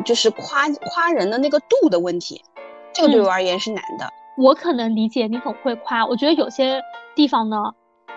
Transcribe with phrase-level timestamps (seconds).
[0.00, 2.42] 种就是夸夸人的那个度的问题，
[2.92, 4.08] 这个对我而言是难的。
[4.36, 6.80] 我可能理解你很会夸，我觉得有些
[7.14, 7.56] 地方呢。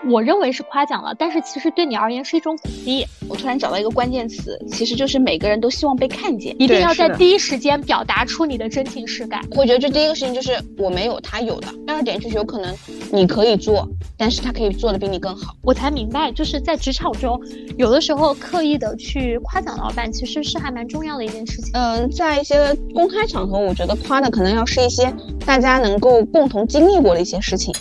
[0.06, 3.06] 我认为是夸奖了，但是其实对你而言是一种鼓励。
[3.30, 9.42] 我突然找到一个关键词，其实就是每个人都希望被看见，一定要在第一时间表达出你的真情实感。
[9.52, 12.76] 我觉得这第一个事情就是我没有他有的，第二点就是有可能
[13.12, 13.88] 你可以做，
[14.18, 15.56] 但是他可以做的比你更好。
[15.62, 17.40] 我才明白，就是在职场中，
[17.78, 21.72] 有的时候刻意的去夸奖老板，其实是还蛮重要的一件事情。
[21.74, 25.12] 嗯，在一些公开场合，我觉得夸的可能要是一些
[25.46, 27.74] 大家能够共同经历过的一些事情。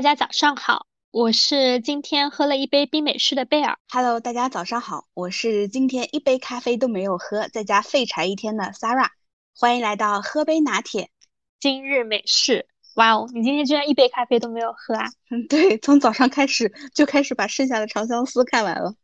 [0.00, 3.76] 大家早上好，我是今天喝了一杯冰美式的贝尔。
[3.90, 9.10] Hello，大家早上好，我是今天一杯咖啡都没有喝，在家废柴一天的 Sarah。
[9.54, 11.10] 欢迎来到喝杯拿铁，
[11.60, 12.66] 今日美式。
[12.94, 15.04] 哇哦，你今天居然一杯咖啡都没有喝啊？
[15.30, 18.94] 嗯，对，从早上开始就开始把剩下的长相思看完了。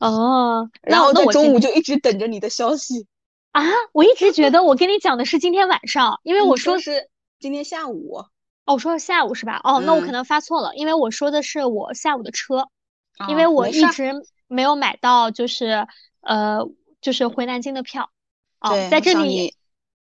[0.00, 3.06] 哦， 然后在中午就一直等着你的消息。
[3.52, 3.64] 啊，
[3.94, 7.08] 我一直觉得我跟你讲的是今天晚上，因为我说是
[7.40, 8.26] 今天下午。
[8.64, 9.60] 哦，我说下午是吧？
[9.64, 12.68] 哦，那我可能发错了，因为我说的是我下午的车，
[13.28, 14.12] 因为我一直
[14.46, 15.86] 没有买到，就是
[16.20, 16.60] 呃，
[17.00, 18.10] 就是回南京的票。
[18.60, 19.56] 哦，在这里，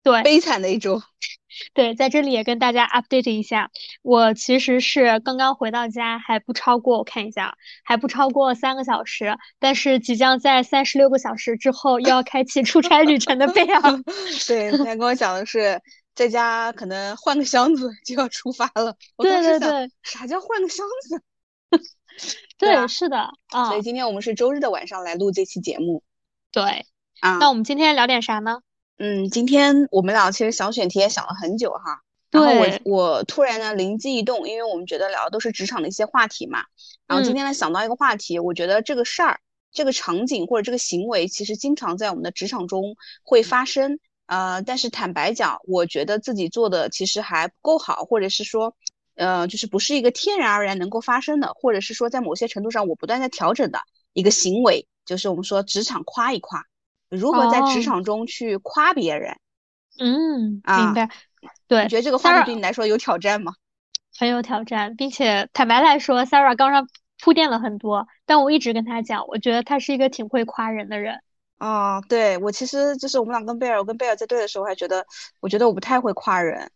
[0.01, 1.01] 对，悲惨的一周。
[1.73, 3.69] 对，在这里也跟大家 update 一下，
[4.01, 13.81] 我其实是刚刚回到家，还不超过，我看一下，还不超过三个小时，但是即将在三十六个小时之后又要开启出差旅程的 贝尔。
[14.47, 15.79] 对，他跟我讲的是。
[16.17, 18.97] 在家可能换个箱子就要出发了。
[19.17, 21.21] 对对对，啥叫换个箱子？
[22.57, 23.69] 对，是的啊。
[23.69, 26.01] 所以今天我们是周日的晚上来录这期节目。
[26.51, 26.87] 对
[27.19, 28.61] 啊，那我们今天聊点啥呢？
[28.97, 32.01] 嗯，今天我们俩其实想选题也想了很久哈。
[32.31, 36.63] 然后我我突然呢灵机一动，因为我们觉得聊的都是职场的一些话题嘛。
[37.05, 39.39] 然后今天呢想到一个话题，我觉得这个事儿、
[39.71, 43.99] 这个场景或者这个行为，其实经常在我们的职场中会发生。
[44.27, 48.75] 呃，但是坦白讲，我觉得自己做的其实还不够好，或者是说，
[49.15, 53.79] 呃，就是不是一个天然而然能够发生的，或者是说在某些程度上我不断在调整的
[54.13, 56.63] 一个行为，就是我们说职场夸一夸，
[57.09, 59.37] 如何在职场中去夸别人。
[59.97, 61.09] 嗯，明白。
[61.67, 63.53] 对，你觉得这个话题对你来说有挑战吗？
[64.19, 66.87] 很有挑战，并且坦白来说，Sarah 刚刚
[67.19, 71.21] 铺垫了很多，但我一直跟他讲，我觉得他是一个挺会夸人的人。
[71.59, 75.05] 哦，对我其实就是我们俩跟贝尔，我跟贝尔在对的时候还觉得，
[75.39, 76.71] 我觉得我不太会夸人，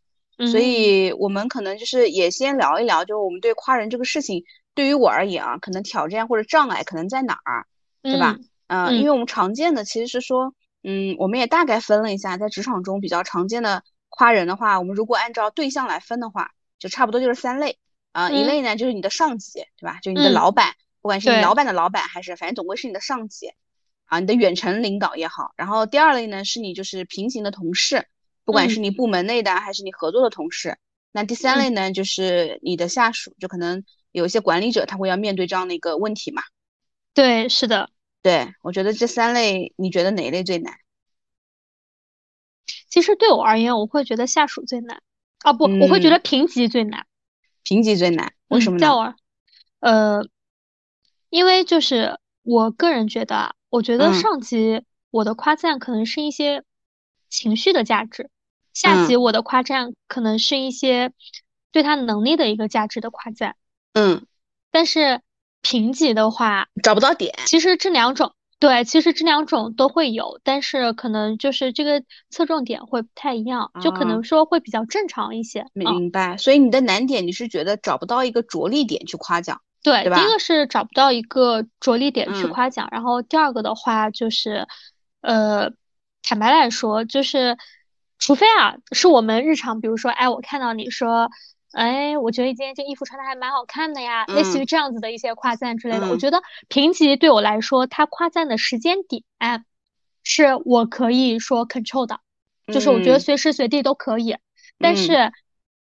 [0.47, 4.43] 所以我们可能就是也先聊一聊，就是我们对夸人这个事情，
[4.73, 7.67] 对于我而言啊，可能挑战或者障碍可能在哪儿，
[8.01, 8.37] 对吧？
[8.67, 17.77] 嗯，因为我们常见的其实是说，嗯，我们也大概分了一下，在职场中比较常见的夸人的话，我们如果按照对象来分的话，就差不多就是三类
[18.13, 19.99] 啊，一类呢就是你的上级，对吧？
[20.01, 23.51] 就你的老板，不管是你老板的老板还是反正总归是你的上级。
[24.11, 28.07] 啊，你的远程领导也好，然后第二类呢是你就是平行的同事，
[28.43, 30.77] 不管是你部门内的还是你合作的同事。
[31.13, 36.43] 那第三类呢就是你的下属，就可能有一些管理者他会要面对这样的一个问题嘛。
[37.13, 37.89] 对，是的，
[38.21, 40.73] 对我觉得这三类，你觉得哪一类最难？
[42.89, 45.01] 其实对我而言，我会觉得下属最难。
[45.39, 47.05] 啊不，我会觉得评级最难。
[47.63, 48.81] 评级最难，为什么呢？
[48.81, 49.15] 在我，
[49.79, 50.27] 呃，
[51.29, 53.55] 因为就是我个人觉得。
[53.71, 56.63] 我觉得上级我的夸赞可能是一些
[57.29, 58.29] 情绪的价值，
[58.73, 61.13] 下级我的夸赞可能是一些
[61.71, 63.55] 对他能力的一个价值的夸赞。
[63.93, 64.25] 嗯，
[64.71, 65.21] 但是
[65.61, 67.33] 评级的话找不到点。
[67.45, 75.65] 其实这两种对，其实这两种都会有，但是可能就是这个侧重点会不太一样，就可能说会比较正常一些。
[75.73, 76.37] 明白。
[76.37, 79.61] 所以你的难点你是觉得找不到一个着力点去夸奖。
[79.83, 84.67] 对，第一个是找不到一个着力点去夸奖，然后第二个的话就是，
[85.21, 85.71] 呃，
[86.21, 87.57] 坦白来说，就是
[88.19, 91.31] 除非啊，是我们日常，比如说，哎，我看到你说，
[91.71, 99.23] 哎，我觉得你今天这衣服穿的还蛮好看的呀，类似于这样子的一些夸赞之类的，我觉得评级对我来说，它夸赞的时间点
[100.23, 102.19] 是我可以说 control 的，
[102.67, 104.37] 就是我觉得随时随地都可以，
[104.77, 105.31] 但是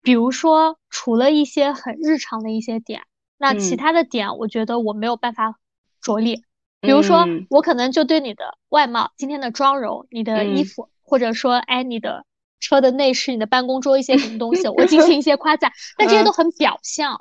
[0.02, 3.04] 比如说除了一些很日常的一些点。
[3.44, 5.60] 那其他的点，我觉得我没有办法
[6.02, 6.46] 着力。
[6.80, 12.26] 比如说，我可能就对你的外貌、今天的妆容、你的衣服，或者说，哎，你的
[12.62, 15.74] 车的内饰、你的办公桌一些什么东西，我进行一些夸赞。
[15.98, 17.20] 但这些都很表象，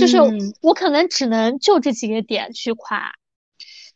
[0.00, 0.18] 就是
[0.62, 3.12] 我可能只能就这几个点去夸。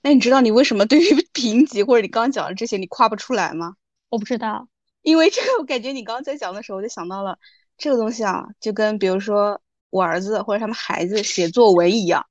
[0.03, 1.03] 那你知道你为什么对于
[1.35, 3.75] 评级或者你刚刚讲的这些你夸不出来吗？
[4.09, 4.69] 我不知道。
[5.03, 7.39] 因为这个，我感觉你刚刚在讲的时候，我就想到了
[7.77, 12.25] 这个东西啊，就跟比如说我儿子或者他们孩子写作文一样，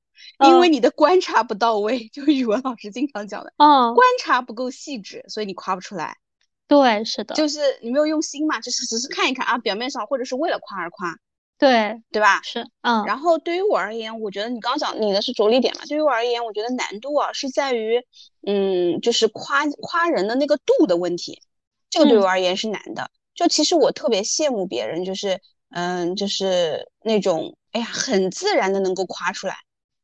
[0.45, 6.17] 因为你的观察不到位，就语文老师经常讲的，嗯，观察不够细致，所以你夸不出来。
[6.67, 11.15] 对，是的，就是你没有用心嘛，就是只是看一看啊，表面上或者是为了夸而夸。
[11.57, 12.41] 对，对吧？
[12.41, 13.03] 是，嗯。
[13.05, 15.81] 然后对于我而言，我觉得你刚讲你的是着力点嘛。
[15.87, 18.01] 对于我而言，我觉得难度啊是在于，
[18.47, 21.41] 嗯，就是夸夸人的那个度的问题。
[21.89, 23.11] 这个对我而言是难的。
[23.35, 29.55] 就其实我特别羡慕别人，就是嗯，就是那种哎呀，很自然的能够夸出来。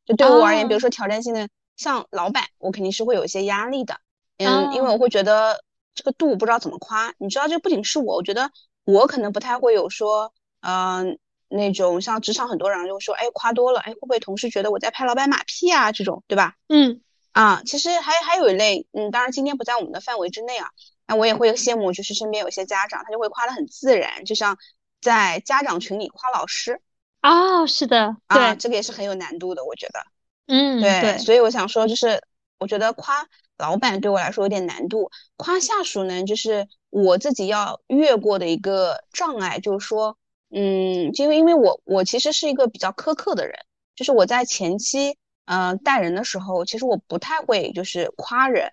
[0.05, 1.47] 就对我而言，比如说挑战性的，
[1.77, 3.99] 像老板，我肯定是会有一些压力的。
[4.37, 5.63] 嗯，因为我会觉得
[5.93, 7.13] 这个度不知道怎么夸。
[7.17, 8.51] 你知道，这不仅是我，我觉得
[8.83, 11.17] 我可能不太会有说，嗯。
[11.47, 15.91] 那种像职场很多人就说，哎，夸多了，哎，会不会同事觉得我在拍老板马屁啊？
[15.91, 16.55] 这种，对吧？
[16.67, 17.01] 嗯，
[17.33, 20.71] 啊，其实还还有一类，嗯，当然今天不在我们的范围之内啊。
[21.05, 24.57] 那我也会羡慕，就是身边有些家长，他就会夸的很自然，就像
[25.05, 26.81] 在家长群里夸老师。
[27.21, 29.99] 哦，是的，对，这个也是很有难度的，我觉得。
[30.47, 32.21] 嗯，对，所以我想说，就是
[32.57, 40.17] 我觉得夸老板对我来说有点难度，夸下属呢，就是我自己要越过的一个障碍，就是说。
[40.51, 43.55] 嗯，因为因为我我其实是一个比较苛刻的人，
[43.95, 48.71] 就是我在前期呃带人的时候，其实我不太会就是夸人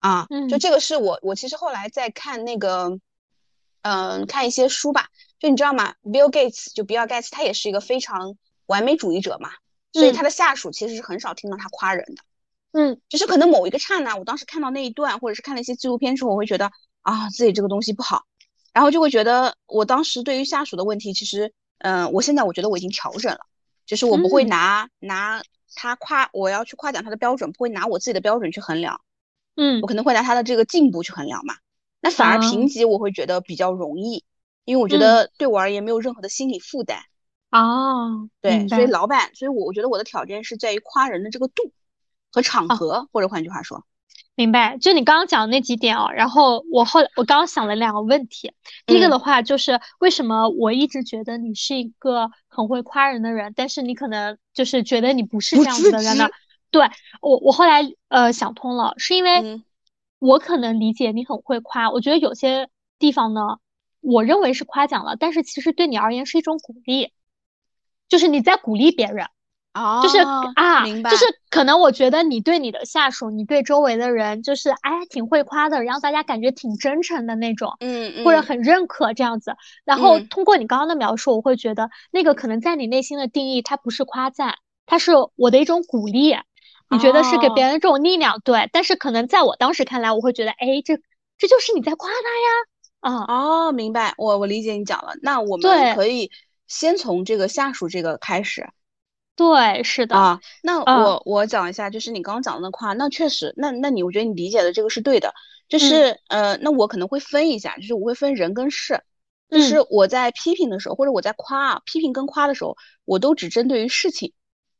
[0.00, 2.98] 啊，就这个是我我其实后来在看那个
[3.86, 5.06] 嗯看一些书吧，
[5.38, 8.36] 就你知道吗？Bill Gates 就比尔盖茨，他也是一个非常
[8.66, 9.50] 完美主义者嘛，
[9.92, 12.22] 所以他的下属其实是很少听到他夸人的，
[12.72, 16.72] 嗯，就是可能某一个刹那，我当时看到那一段，或者是看了一些纪录片之后，我会觉得
[17.02, 18.24] 啊自己这个东西不好。
[18.72, 23.40] 然后就会觉得，我当时对于下属的问题，其实，嗯，我现在我觉得我已经调整了，
[23.86, 25.42] 就是我不会拿拿
[25.74, 29.00] 他夸，我要去夸奖他的标准，不会拿我自己的标准去衡量，
[29.54, 31.54] 嗯，我可能会拿他的这个进步去衡量嘛。
[32.06, 34.24] 那反而评级我会觉得比较容易，
[34.64, 36.98] 因为我觉得对我而言没有任何的心理负担。
[37.50, 41.72] 哦，对，所以老板，所以我我觉得我的挑战是在于夸人的这个度
[42.32, 43.84] 和场合，或者换句话说。
[44.34, 46.10] 明白，就你刚刚讲的那几点哦。
[46.14, 48.52] 然后我后来我刚刚想了两个问题，
[48.84, 56.28] 第一个的话就是为什么我一直觉得你是一个很会夸人的人，但是你可能就是觉得你不是这样子的人呢？
[56.70, 56.86] 对
[57.22, 59.62] 我我后来呃想通了，是因为
[60.18, 62.68] 我可能理解你很会夸，我觉得有些
[62.98, 63.58] 地方呢，
[64.00, 67.12] 我认为是夸奖了，但是其实对你而言是一种鼓励，
[68.08, 69.26] 就是你在鼓励别人。
[69.74, 70.16] 哦，就是
[70.54, 79.54] 啊，明白，就是可能我觉得你对你的下属，你对周围的人，就是哎，挺会夸的，让大家感觉挺真诚的那种，嗯嗯，或者很认可这样子。
[79.84, 84.54] 然后通过你刚刚的描述，我会觉得那个可能在你内心的定义，它不是夸赞，
[84.86, 86.34] 它是我的一种鼓励。
[86.90, 88.68] 你觉得是给别人这种力量，对？
[88.72, 90.96] 但是可能在我当时看来，我会觉得，哎，这
[91.38, 93.24] 这就是你在夸他呀。
[93.24, 95.12] 啊哦，明白，我我理解你讲了。
[95.22, 96.30] 那我们可以
[96.66, 98.68] 先从这个下属这个开始。
[99.36, 100.40] 对，是的啊。
[100.62, 105.34] 那我我讲一下，就是你刚刚讲的那夸，那确实，那那你我觉得你理解的这个是对的，
[105.68, 109.02] 就是呃，那我可能会分一下，就是我会分人跟事，
[109.50, 114.32] 就是我在批评的时候，或者我在夸，批评跟夸的时候，我都只针对于事情，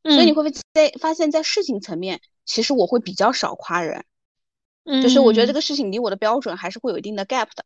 [0.07, 4.05] 所以你会在发现，在事情层面，其实我会比较少夸人，
[5.03, 7.65] 就是我觉得这个事情离我的标准还是会有一定的 gap 的，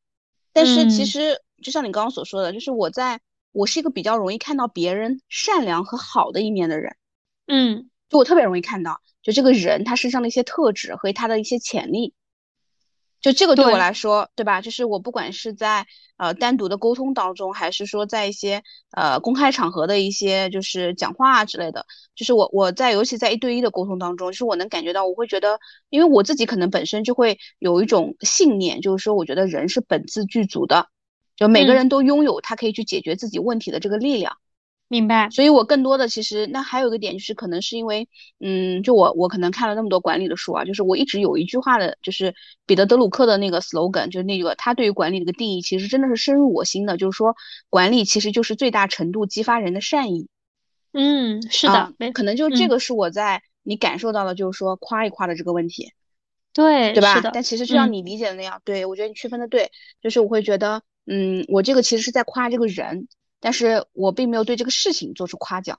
[0.52, 3.20] 但是其实就像你刚刚所说的，就是我在。
[3.52, 6.94] 我是一个比较容易看到别人善良和好的一面的人，
[7.48, 12.14] 嗯，就我特别容易看到，就这个人他身上的一些特质和他的一些潜力，
[13.20, 14.60] 就这个对我来说，对吧？
[14.60, 15.86] 就是我不管是在
[16.16, 18.62] 呃单独的沟通当中，还是说在一些
[18.92, 25.60] 呃公开场合的一些就是讲话啊之类的，就是我我在尤其在一对一的沟通当中，就是我能感觉到，我会觉得，
[25.90, 30.88] 因为我自己可能本身就会有一种信念，就是说我觉得人是本自具足的。
[31.36, 34.36] 就每个人都拥有他可以去解决自己问题的这个力量，
[34.90, 35.30] 明白。
[35.30, 38.08] 所以我更多的其实那还有一个点就是，可能是因为，
[38.40, 42.34] 嗯，就我我可能看了那么多管理的书啊，就是我一直有一句话的，就是
[42.66, 47.36] 彼得德鲁克的那个 slogan，就是那个他对于管理的一个定义，其实真的是深入我心的，就是说
[47.68, 50.26] 管理其实就是最大程度激发人的善意。
[50.92, 55.92] 嗯，是的，可能就这个是我在你感受到的，就是说夸一夸的这个问题。
[56.52, 57.20] 对，对吧？
[57.32, 59.70] 但其实就像你理解的那样，对我觉得你区分的对，
[60.02, 60.82] 就是我会觉得。
[61.06, 63.08] 嗯，我这个其实是在夸这个人，
[63.40, 65.78] 但是我并没有对这个事情做出夸奖。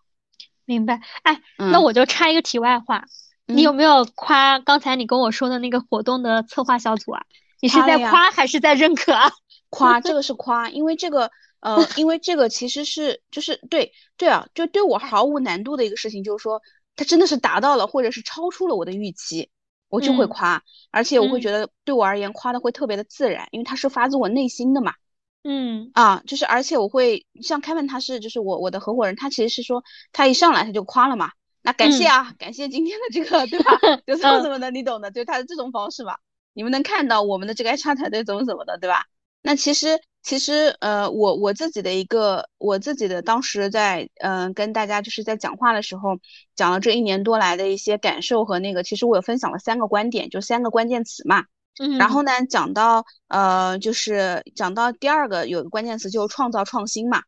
[0.66, 1.02] 明白？
[1.24, 3.06] 哎，那我就插一个题外话，
[3.46, 7.24] 你有没有夸刚才你跟我说的那个活动的策划小组啊？
[7.62, 9.32] 你是在夸还是在认可啊？
[9.70, 16.62] 夸，这个是夸，因为这个呃，因为这个其实是就是对对啊，就对我毫无难度的一个事情，就是说
[16.96, 19.50] 它真的是达到了或者是超出了我的预期。
[19.90, 24.94] 我就会夸，而且我会觉得对我而言夸的会特别的自然，因为他是发自我内心的嘛。
[25.44, 31.32] 嗯啊，就是而且我会像 Kevin，他是就是我我的合伙人，他其实是说他一上来他就夸了嘛，
[31.62, 33.72] 那感谢啊，感谢今天的这个对吧？
[34.06, 36.16] 就怎么怎么的，你懂的，就他的这种方式嘛。
[36.54, 39.06] 你们能看到我们的这个 HR 团队怎么怎么的，对吧？
[39.42, 46.20] 那其实其实呃，我我自己的一个我自己的当时在嗯跟大家就是在讲话的时候
[46.56, 51.46] 讲了这一年多来的一些感受和那个，其实我有分享了三个观点，就三个关键词嘛。
[51.80, 51.98] 嗯。
[51.98, 57.24] 然后呢，讲到呃，就是讲到第二个有个关键词就是创造创新嘛，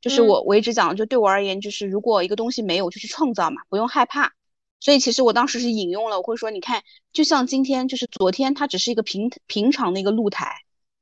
[0.00, 4.32] 就是我我一直讲，就对我而言，就是如果一个东西没有，就去创造嘛，不用害怕。
[4.80, 10.56] 所以其实我当时是引用了，我会说，你看，就像今天，就是昨天它只是一个平平常的一个露台。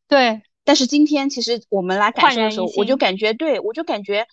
[0.06, 4.26] 对，但是今天其实我们来感受的时候，我就感觉，对我就感觉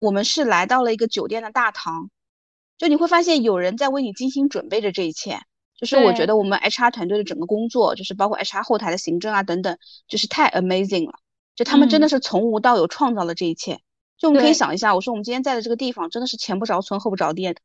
[0.00, 2.10] 我们是来到了一个酒店的大堂，
[2.78, 5.38] 就你会发现有人在为你精心准备着这一切。
[5.80, 11.14] 就是我觉得我们 HR 团队的整个工作，就是包括 HR 后台的行政啊等等，就是太 amazing 了。
[11.56, 13.80] 就他们真的是从无到有创造了这一切。
[14.18, 17.60] 就我们可以想一下，我说我们今天在的这个地方真的是前不着村后不着店的，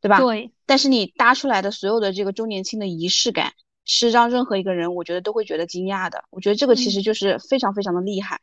[0.00, 0.18] 对吧？
[0.18, 0.50] 对。
[0.66, 3.52] 但是你搭出来的所有的这个周年庆的仪式感。
[3.86, 6.22] 是让任何一个人，我觉得都会觉得惊讶的。
[6.30, 8.40] 我觉得这个其实就是非常非常的厉害。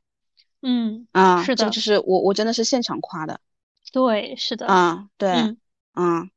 [0.62, 3.40] 嗯啊，是的，就是我我真的是现场夸的。
[3.94, 4.66] 对，是的。
[4.66, 5.30] 啊，对，
[5.94, 6.30] 嗯。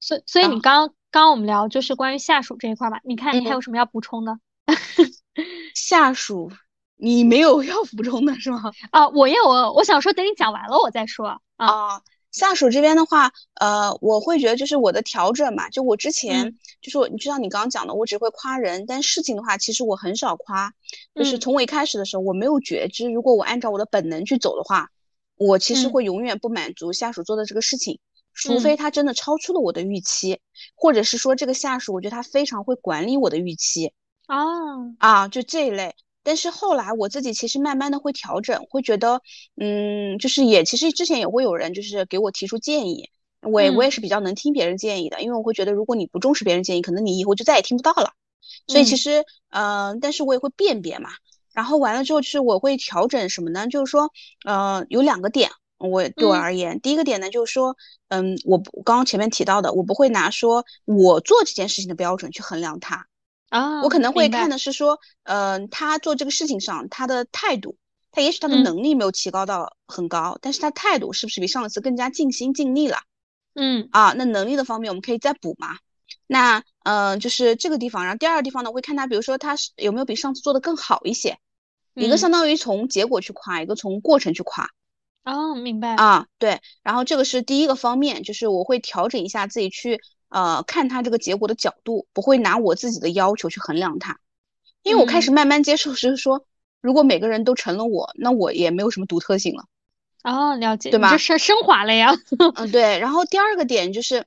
[0.00, 0.94] 所所以你刚刚
[1.30, 3.00] 我们聊就是关于下属这一块吧？
[3.04, 4.38] 你看你还有什么要补充的？
[5.74, 6.50] 下属，
[6.96, 8.72] 你没有要补充的是吗？
[8.90, 12.02] 啊，我也我我想说，等你讲完了我再说啊。
[12.30, 20.72] 下属这边的话，呃，我会觉得就是我的调整嘛，就我之前就是你就像你刚刚讲的，我只会夸人，但事情的话，其实我很少夸，
[21.14, 24.90] 就是从我一开始的时候，我没有觉知，如果我按照我的本能去走的话，
[25.36, 28.00] 我其实会永远不满足下属做的这个事情，
[28.34, 30.40] 除非他真的超出了我的预期，
[30.74, 33.92] 或者是说这个下属，我觉得他非常会管理我的预期，
[34.26, 34.44] 啊
[34.98, 35.94] 啊，就这一类。
[36.22, 39.20] 但是后来我自己其实慢慢的会调整，会觉得，
[39.56, 43.10] 嗯，就是也其实之前也会有人就是给我提出建议，
[43.42, 48.12] 我也我也是比较能听别人建议的，因为我会觉得如果你不重视别人建议，可能你以后就再也听不到了。
[48.66, 51.10] 所以其实，嗯，但是我也会辨别嘛。
[51.52, 53.68] 然后完了之后，就是我会调整什么呢？
[53.68, 54.10] 就是说，
[54.44, 55.50] 呃，有两个点，
[55.90, 57.76] 我对我而言，第一个点呢，就是说，
[58.08, 63.06] 嗯，我刚刚前面提到的，我不会拿说我做这件事情的标准去衡量他。
[63.50, 67.76] 啊，我可能会看的是说，嗯，他做这个事情上他的态度，
[68.10, 72.98] 他也许他的能力没有提高到很高，但是他态度是不是比上一次更加尽心尽力了？
[73.54, 75.76] 嗯，啊，那能力的方面我们可以再补嘛？
[76.26, 81.38] 那，嗯，就是这个地方，然后第二个地方呢，我会看他，比如说他是有没有比上次做的更好一些，
[81.94, 84.68] 一个相当于从结果去夸，一个从过程去夸。
[85.24, 85.94] 哦，明白。
[85.96, 90.00] 啊，对，然后这个是第一个方面，就是我会调整一下自己去。
[90.30, 94.18] 呃，看他这个结果的角度，不会拿我自己的要求去衡量他，
[94.82, 96.44] 因为我开始慢慢接受，是说，
[96.80, 99.66] 如果每个人都成了我，那我也没有什么独特性了。
[100.24, 101.12] 哦，了解，对吧？
[101.12, 102.16] 这升升华了呀。
[102.56, 102.98] 嗯，对。
[102.98, 104.26] 然后第二个点就是，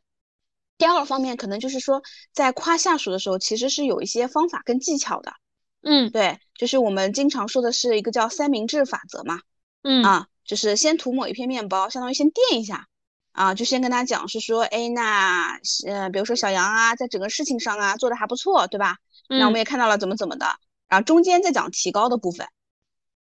[0.78, 2.02] 第二个方面可能就是说，
[2.32, 5.34] 在夸下属的时候，其实是有一些方法跟技巧的。
[5.82, 9.42] 嗯，对，就是我们经常说的是一个叫三明治法则嘛。
[9.84, 12.88] 嗯啊，就是先涂抹一片面包，相当于先垫一下。
[13.34, 18.98] 啊，就先跟他讲，是说，哎，那，呃，比如说小杨啊，在整个事情上啊，做的还不错，对吧？
[19.30, 20.48] 那我们也看到了怎么怎么的，
[20.90, 22.48] 然后中间再讲提高的部分，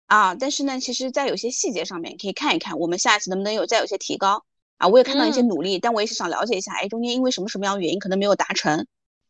[0.06, 4.42] 啊，但是呢，其实，在有些细节上面可以看一看，我们下一次能不能有再有些提高
[4.78, 4.88] 啊？
[4.88, 8.86] 我也看到一些努力，但我也是想了解一下，哎，中间因为什么什么样的原因可能没有达成，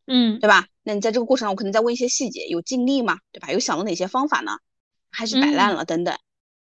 [0.06, 0.68] 嗯，对吧？
[0.84, 3.18] 那你在这个过程中，我可能再问一些细节，有尽力吗？
[3.32, 3.50] 对吧？
[3.50, 4.52] 有想了哪些方法呢？
[5.10, 6.16] 还是摆烂了等等？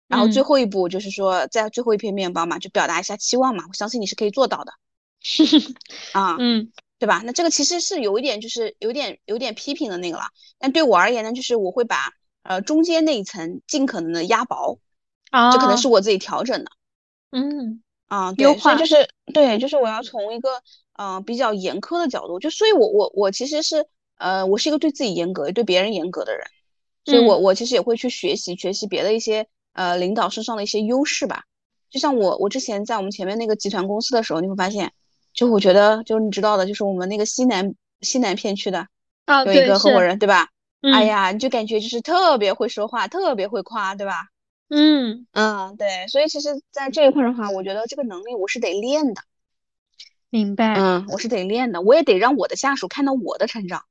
[0.08, 3.64] 然后最后一步就是说，在最后一片面包嘛，就表达一下期望嘛。
[3.68, 4.72] 我相信你是可以做到的，
[6.12, 6.70] 啊，嗯，
[7.00, 7.22] 对吧？
[7.24, 10.24] 那这个其实是有一点，就是有点有点批评的那个了。
[10.58, 14.78] 但对我而言呢，就是我会把呃中间那一层尽可能的压薄，
[15.30, 16.70] 啊，这可能是我自己调整的，
[17.32, 23.84] 嗯，啊，优化就是对，就是我要从一个嗯比较严苛的角度，就所以我我我其实是
[24.18, 26.46] 呃我是一个对自己严格、对别人严格的人，
[27.04, 29.48] 所以我我其实也会去学习学习别的一些。
[29.76, 31.44] 呃，领导身上的一些优势吧，
[31.90, 34.92] 就像我，我之前在我们前面那个集团公司的时候，你会发现，
[35.34, 38.88] 就我觉得，就是你知道的，就是我们那个西南西南片区的，
[39.26, 40.48] 啊，有一个合伙人，对吧？
[40.80, 44.28] 哎呀，你就感觉就是特别会说话，特别会夸，对吧？
[44.68, 49.22] 嗯嗯，对，所以其实，在这一块的话，我觉得这个能力我是得练的。
[50.30, 50.74] 明白。
[50.74, 53.82] 嗯，我是得练的，我也得让我的下属看到我的成长。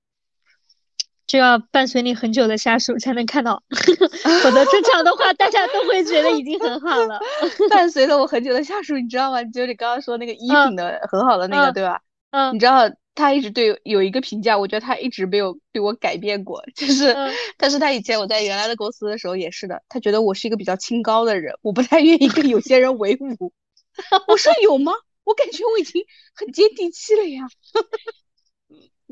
[1.27, 3.63] 就要伴随你很久的下属才能看到，
[4.44, 7.20] 否则正常的话，大家都会觉得已经很好了。
[7.70, 9.44] 伴随了我很久的下属，你知道吗？
[9.46, 12.01] 就你刚刚说那个衣品的很好的那个，对吧？
[12.32, 17.15] 嗯，你知道他一直对有一个评价，我觉得他一直没有对我改变过，就是，
[17.58, 23.53] 但是他以前我在原来的公司的时候也是的，他觉得我是一个比较清高的人，我不太愿意跟有些人为伍。
[24.27, 24.91] 我说有吗？
[25.24, 26.03] 我感觉我已经
[26.36, 27.48] 很接地气了呀。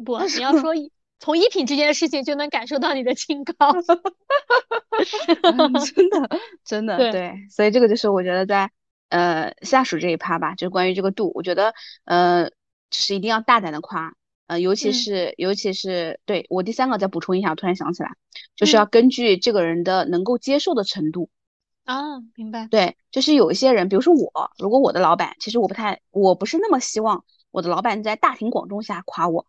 [0.05, 0.73] 不，你要说
[1.23, 3.53] 从衣品这件事情就能感受到你的清高。
[5.95, 6.29] 真的，
[6.65, 8.69] 真的，对，所以这个就是我觉得在
[9.07, 12.49] 呃下属这一趴吧，就是关于这个度，我觉得呃
[12.89, 14.13] 就是一定要大胆的夸，
[14.47, 18.09] 呃尤其是尤其是对我第三个再补充一下，我突然想起来，
[18.57, 21.29] 就是要根据这个人的能够接受的程度。
[21.85, 22.67] 啊，明白。
[22.69, 29.45] 对，就是有一些人，比如说我，如果我的老板，其实我不太，我不是那么希望我的老板在大庭广众下夸我。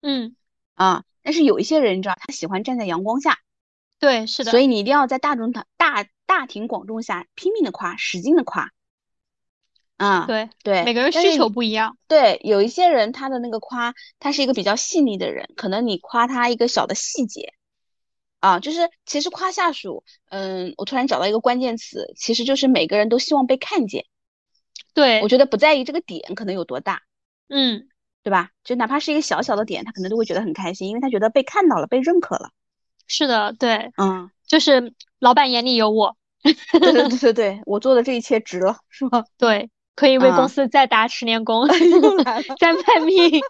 [0.00, 0.36] 嗯，
[0.78, 3.38] 啊，但是有一些人，你知道，他喜欢站在阳光下。
[3.98, 4.52] 对，是的。
[4.52, 8.70] 所以你一定要在大众大大大庭广众下拼命的夸，使劲的夸。
[9.96, 11.98] 啊，对对，每个人需求不一样。
[12.06, 17.54] 对，有一些人他的那个夸，他是一个比较细腻的人，可能你夸他一个小的细节。
[18.38, 24.06] 啊，就是其实夸下属，嗯，我突然找到一个关键词，其实就是每个人都希望被看见。
[24.94, 27.02] 对，我觉得不在意这个点可能有多大，
[27.48, 27.88] 嗯，
[28.28, 28.50] 对吧？
[28.62, 32.50] 就哪怕是一个小小的点，他可能都会觉得很开心，因为他觉得被看到了，被认可了。
[33.06, 36.14] 是的，对，嗯，就是老板眼里有我。
[36.42, 36.52] 对
[36.92, 39.24] 对对对对，我做的这一切值了，是吗？
[39.38, 41.66] 对，可以为公司再打十年工
[42.60, 43.40] 再卖命。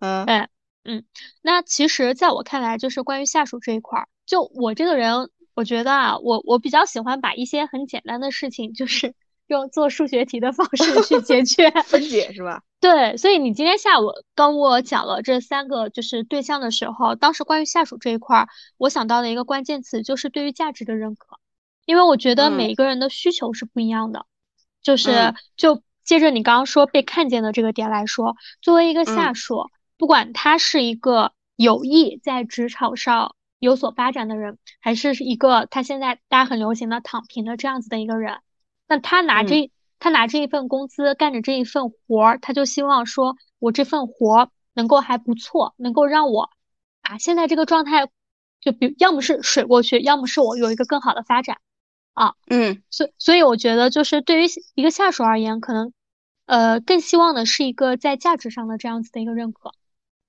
[0.00, 0.48] 嗯，哎。
[0.86, 1.02] 嗯，
[1.40, 9.14] 那其实在我看来，就是关于下属这一块儿，就我这个人，我觉得啊，我我比较喜欢把一些很简单的事情，就是
[9.46, 12.62] 用做数学题的方式去解决 分解，是吧？
[12.80, 18.48] 对，所以你今天下午跟我讲了这三个就是对象的时候，当时关于下属这一块儿，
[18.78, 21.38] 我想到的一个关键词就是对于价值的认可，
[21.86, 24.26] 因为我觉得每一个人的需求是不一样的，
[24.82, 29.70] 就是就接着你刚刚说被看见的这个点来说，作为一个下属。
[29.96, 38.40] 不管他是一个有意在职场上有所发展的人，还是一个他现在大家很流行的躺平的这样子的一个人，
[38.86, 46.50] 那他拿这他拿这一份工资干着这一份活儿，他就希望说我这份活儿能够还不错，能够让我
[47.02, 48.08] 啊现在这个状态，
[48.60, 51.58] 就比要么是水过去，要么是我有一个更好的发展
[52.12, 52.34] 啊。
[52.48, 55.92] 嗯，所所以我觉得就是对于一个下属而言，可能
[56.46, 59.72] 呃更希望的是一个在价值上的这样子的一个认可。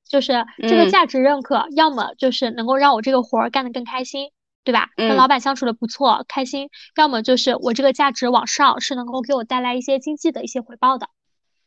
[0.07, 4.29] 就是这个价值认可，要么就是能够让我这个活儿干得更开心，
[4.65, 4.89] 对吧？
[4.97, 11.07] 跟老板相处的不错，开心；要么就是我这个价值往上是能够给我带来一些经济的一些回报的，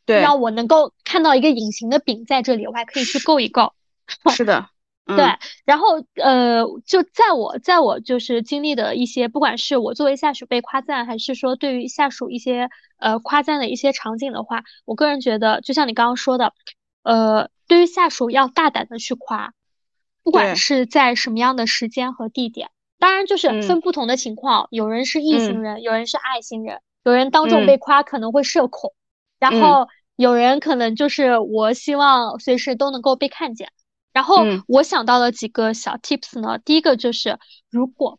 [0.05, 3.73] 对，让我能够看到一个隐形的饼在这里，我还可以去够一够。
[4.31, 4.69] 是的，
[5.07, 5.17] 对。
[5.65, 16.53] 然后呃，就在我在我就是经历的一些，不管是我作为下属被夸赞，还是说对于下属一些呃夸赞的一些场景的话，我个人觉得，就像你刚刚说的，
[17.03, 17.49] 呃。
[17.69, 19.53] 对于下属要大胆的去夸，
[20.23, 28.93] 不管是在什么样的时间和地点，当然就是分不同的情况，有人是异性人，有人是爱心人，有人当众被夸可能会社恐，
[29.39, 33.71] 然后有人可能就是我希望随时都能够被看见。
[34.13, 37.39] 然后我想到了几个小 tips 呢，第一个就是
[37.71, 38.19] 如果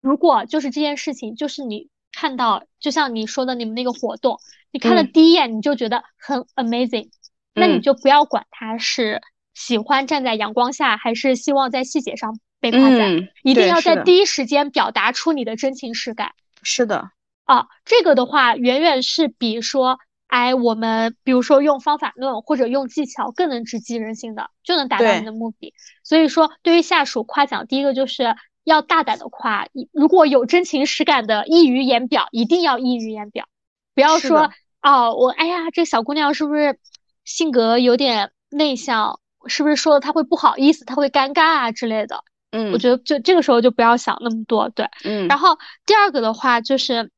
[0.00, 4.38] 如果就是这件事情，就是你看到，就像你说的你们那个活动，
[4.70, 7.08] 你看了第一眼你就觉得很 amazing。
[7.54, 9.20] 那你就不要管他是
[9.52, 16.32] 喜欢站在阳光下，还是希望在细节上被夸赞，一定要在第一时间表达出你的真情实感。
[16.62, 17.10] 是的，
[17.44, 19.98] 啊，这个的话远远是比说，
[20.28, 25.74] 哎，我们比如说用方法论或者用技巧更能直击人心的，就能达到你的目的。
[26.02, 33.46] 所以说，对于下属夸奖，第一个就是要大胆的夸，如果有真情实感的溢于言表，一定要溢于言表，
[33.94, 36.78] 不要说哦，我哎呀，这小姑娘是不是？
[37.24, 42.24] 性格有点内向，是不是说他会不好意思，他会尴尬啊之类的？
[42.52, 45.26] 嗯，我觉得就这个时候就不要想那么多，对，嗯。
[45.26, 47.10] 然后第二个的话就是，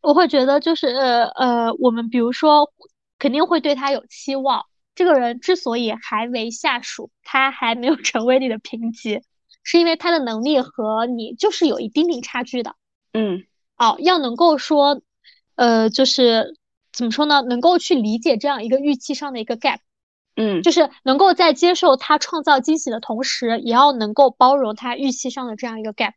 [0.00, 2.72] 我会觉得就是呃呃，我们比如说
[3.18, 4.64] 肯定会对他有期望。
[4.94, 9.20] 这个人之所以还为下属，他还没有 成为你的评级，
[9.62, 12.74] 是因为他的能力和你就是有一丁丁差距的。
[13.12, 13.44] 嗯，
[13.76, 15.02] 哦，要能够说，
[15.56, 16.56] 呃，就是。
[16.90, 17.42] 怎么说呢？
[17.42, 19.78] 能够去理解这样一个预期上的一个 gap，
[20.40, 26.12] 嗯，就是能够在接受他创造惊喜的同时，也要能够包容他预期上的这样一个 gap。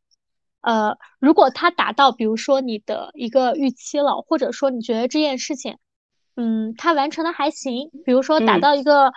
[0.62, 5.78] 呃，如果他达到，比如说你的一个预期了，或者说你觉得这件事情，
[6.36, 9.12] 嗯，他完成的还行，比如说达到一个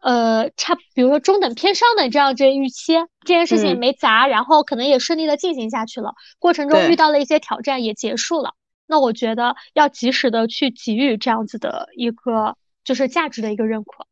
[0.00, 2.94] 呃差，比如说中等偏上的这样这预期，
[3.26, 8.52] 这件事情没砸，然后可能也顺利的进行下去了，过程中遇到了一些挑战也结束了。
[8.86, 14.06] 那我觉得要及时的去给予这样子的一个，就是价值的一个认可，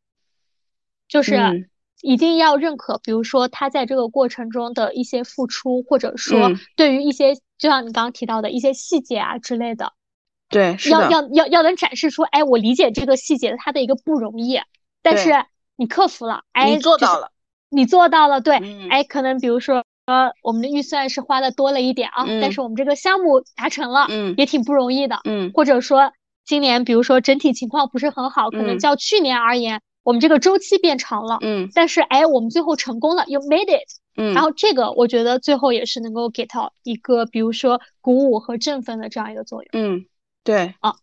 [1.16, 1.68] 就是
[2.02, 9.92] 一定要认可，比如说他在这个过程中的一些付出，或者说对于一些就像你刚刚提到的一些细节啊之类的，
[10.48, 14.60] 对，要要要要能展示出，哎，我理解这个细节它的一个不容易，
[15.02, 15.44] 但是
[15.76, 17.30] 你克服了，哎，你做到了，
[17.70, 18.56] 你做到了，对，
[18.90, 19.84] 哎，可能比如说。
[20.06, 26.12] 呃，我们的预算是花的多了一点啊，但是我们这个项目达成了，嗯，也挺不容易的，嗯，或者说
[26.44, 40.06] 今年比如说整体情况不是很好，可能较去年而言，我们这个周期变长了，嗯，但是哎，我们最后成功了，you made it，嗯，然后这个我觉得最后也是能够给到一个比如说鼓舞和振奋的这样一个作用，嗯，
[40.44, 40.94] 对，啊。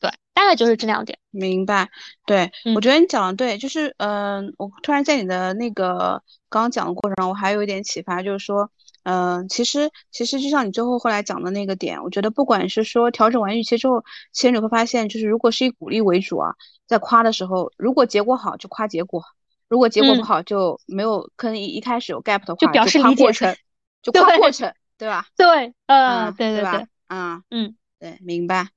[0.00, 1.16] 对，大概就是这两点。
[1.30, 1.88] 明白。
[2.26, 8.68] 对，我觉得你讲的对，就是，嗯，我突然在你的那个刚刚讲的过程中，我还有一点启发，就是说，
[9.04, 16.54] 嗯，其实，其实就像你最后后来讲的那个点，我觉得不管是说调整完预期之后，其实你会发现，就是如果是以鼓励为主啊，
[16.86, 19.24] 在夸的时候，如果结果好就夸结果，
[19.68, 23.56] 如果结果不好就没有，可能一一开始有 gap 的话，就表示理解程，
[24.02, 25.26] 就夸过程，对吧？
[25.36, 28.68] 对，呃，对对对，嗯嗯，对，明白。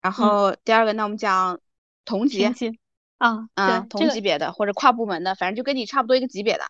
[0.00, 1.58] 然后第二个，那我们讲
[2.04, 2.44] 同级
[3.18, 6.64] 啊，嗯，同级别的或者跨部门的，反正就跟你差不多一个级别的。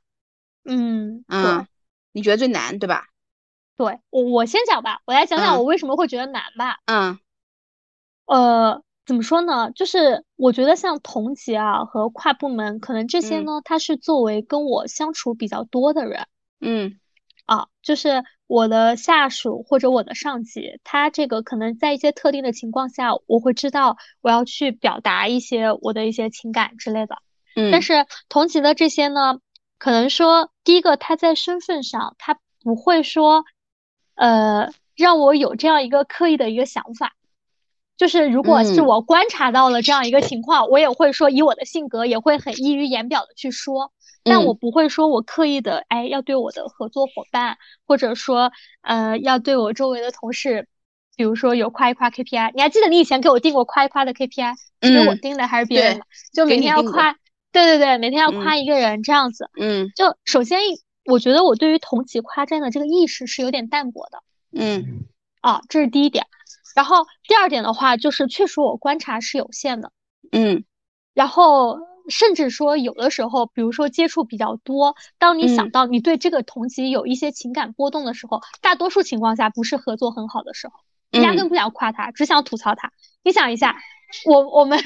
[0.65, 1.67] 嗯嗯，
[2.15, 3.09] 你觉得最难对吧？
[3.77, 6.79] 对我我先讲吧，我来讲讲我为什么会觉得难吧。
[6.87, 7.19] 嗯，
[8.27, 9.73] 呃，怎么说呢？
[9.73, 16.27] 就是我觉得像同级啊和跨部门，可能这些呢，他是作为跟我相处比较多的人。
[16.61, 16.99] 嗯。
[17.47, 27.19] 啊，就是我的下属或者我的上级，他这个可能在一些特定的情况下，我会知道我要去表达一些我的一些情感之类的。
[27.55, 29.41] 嗯，但是同级的这些呢，
[29.85, 33.45] 可能说第一个他在身份上，他不会说，
[34.15, 37.13] 呃，让我有这样一个刻意的一个想法。
[37.99, 43.93] 就是如果是我观察到了这样一个情况，我也会说以我的性格也会很溢于言表的去说。
[44.23, 50.67] 但我不会说，我刻意的，哎，要对我的合作伙伴，或者说，呃，要对我周围的同事，
[51.15, 52.53] 比如说有夸一夸 KPI。
[52.55, 54.55] 你还记得你以前给我定过夸一夸的 KPI？
[54.81, 56.07] 是我定的还是别人的？
[56.33, 57.15] 就每天要夸，
[57.55, 59.49] 对对对，每天要夸一个人这样子。
[59.59, 59.89] 嗯。
[59.97, 60.61] 就首先，
[61.07, 64.23] 我觉得我对于同级夸赞的这个意识是有点淡薄的。
[64.53, 65.07] 嗯。
[65.41, 66.27] 啊，这是第一点。
[66.75, 69.91] 然后第二点的话，就是确实我观察是有限的。
[70.31, 70.65] 嗯。
[71.15, 71.79] 然后。
[72.07, 80.75] 甚至说，有的时候，比如说接触比较多，当你想到你对这个同级有一些情感波动的时候，大多数情况下不是合作很好的时候，
[81.19, 82.93] 压根不想夸他，只想吐槽他。
[83.23, 83.79] 你想一下，
[84.27, 84.79] 我我们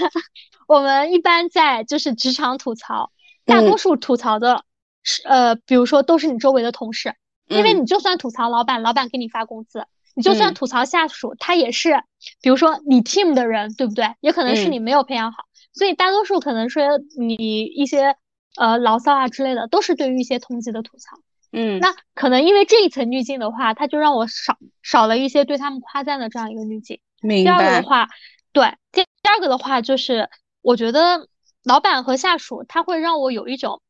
[0.66, 3.10] 我们一般在就是职场吐槽，
[3.44, 4.64] 大多数吐槽的
[5.02, 7.14] 是呃，比如说都是你周围的同事，
[7.48, 9.80] 因为你就算吐槽老板，老板给你发工资；
[10.14, 12.02] 你就算吐槽下属，他也是，
[12.40, 14.14] 比如说你 team 的人，对不对？
[14.20, 15.44] 也可能是你没有培养好。
[15.72, 16.82] 所以大多数可能说
[17.18, 18.16] 你一些
[18.56, 21.16] 呃牢骚啊之类的，都是对于一些同级的吐槽。
[21.52, 27.00] 嗯，那可能因为这一层滤镜的话，他就让我少少了一些对他们夸赞的这样一个滤镜。
[27.22, 27.50] 明白。
[27.50, 28.08] 第二个的话，
[28.52, 30.28] 对，第第二个的话就是，
[30.62, 31.28] 我觉得
[31.64, 33.80] 老板和下属他会让我有一种。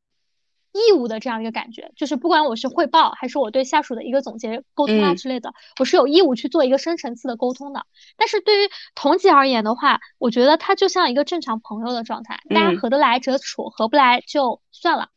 [0.70, 7.86] 义务的这样一个感觉，就是不管我是汇报还是我对下属的一个总结沟通啊之类的，我是有义务去做一个深层次的沟通的。
[8.16, 15.08] 但是对于同级而言的话，我觉得他就像一个正常朋友的状态，大家合得来则处，合不来就算了。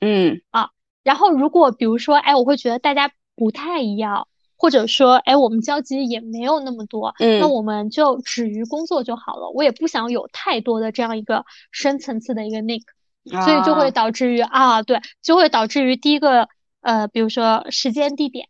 [0.00, 0.70] 嗯啊，
[1.02, 4.28] 然后如果比如说，哎，我会觉得大家不太一样，
[4.60, 9.48] 或者说，哎，我们交集也没有那么多，那我们就止于工作就好了。
[9.54, 12.82] 我也不想有太多的这样一个深层次的一个 nick，。
[13.24, 16.48] 所以就会导致于啊，对，就会导致于第一个，
[16.80, 18.48] 呃，比如说时间地点，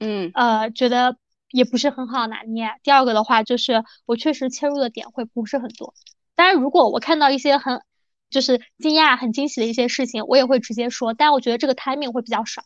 [0.00, 1.16] 嗯，呃，觉得
[1.52, 2.70] 也不是很好拿捏。
[2.82, 5.94] 第二个的话，就是我确实切入的点会不是很多。
[6.34, 7.82] 当然，如果我看到一些很
[8.30, 11.14] 就是惊讶、很惊喜的一些事情，我也会直接说。
[11.14, 12.62] 但我觉得这个 timing 会比较少。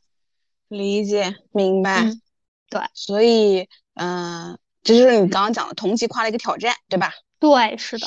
[0.68, 2.10] 理解，明白。
[2.72, 7.12] 对，所以，嗯，这就是你刚刚讲的同级夸的一个挑战，对吧？
[7.38, 8.06] 对，是的。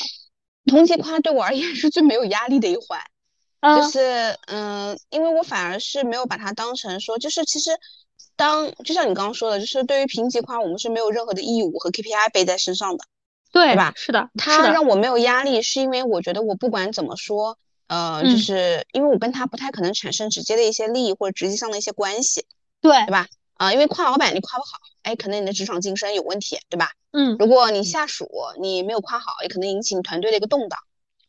[0.65, 2.99] 同级夸对我而言是最没有压力的一环。
[3.61, 7.71] 就是嗯，因为我反而是没有把它当成说，就是其实
[8.35, 13.05] 当就像你刚刚说的，就是对于评级夸，我们是没有任何的义务和 KPI 背在身上的，
[13.51, 13.93] 对对吧？
[13.95, 22.45] 是的，他让我没有压力，是因为我觉得我不管怎么说，呃，就是因为我跟他不太可能产生直接的一些利益或者直接上的一些关系，
[22.81, 23.27] 对对吧？
[23.55, 26.91] 啊，因为夸老板你夸不好，哎，可能你的职场晋升有问题，对吧？
[27.11, 28.29] 嗯，如果你下属
[28.61, 30.79] 你没有夸好，也可能引起你团队的一个动荡。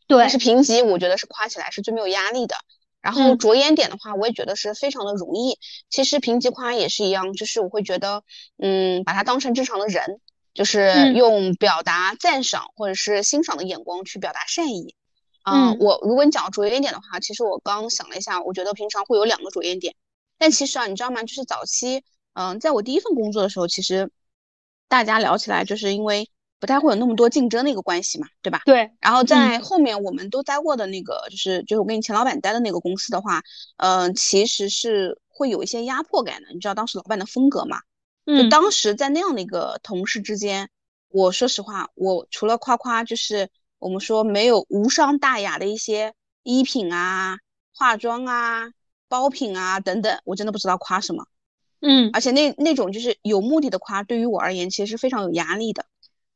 [0.06, 2.56] 对，但是评级我觉得是夸起来是最没有压力的。
[3.00, 5.58] 然后着眼点的话，我也觉得是非常的容易。
[5.88, 8.24] 其实评级夸也是一样，就是我会觉得，
[8.58, 10.20] 嗯，把它当成正常的人，
[10.54, 14.96] 就是用表达赞赏或者是欣赏的眼光去表达善意
[15.42, 19.94] 啊，我如果你讲着眼点的话，其实我刚想了一下，我觉得平常会有两个着眼点。
[20.36, 21.22] 但其实啊，你知道吗？
[21.22, 22.02] 就是早期，
[22.36, 24.10] 嗯，在我第一份工作的时候，其实
[24.88, 26.28] 大家聊起来，就是因为
[26.60, 28.60] 不太会有那么多竞争的一个关系嘛，对吧？
[28.64, 28.90] 对。
[29.00, 33.42] 然后在后面我们都待过的那个，就是就是我跟你前老板待的那个公司的话，
[33.78, 36.48] 嗯，其实是会有一些压迫感的。
[36.52, 37.80] 你知道当时老板的风格嘛？
[38.26, 40.68] 就当时在那样的一个同事之间，
[41.08, 43.50] 我说实话，我除了夸夸，就是。
[43.78, 47.36] 我们说没有无伤大雅的一些衣品啊、
[47.74, 48.70] 化妆啊、
[49.06, 51.26] 包品啊等等，我真的不知道夸什么。
[51.80, 55.84] 嗯，而且那那种就是有目的的夸，对于我而言其实是非常有压力的。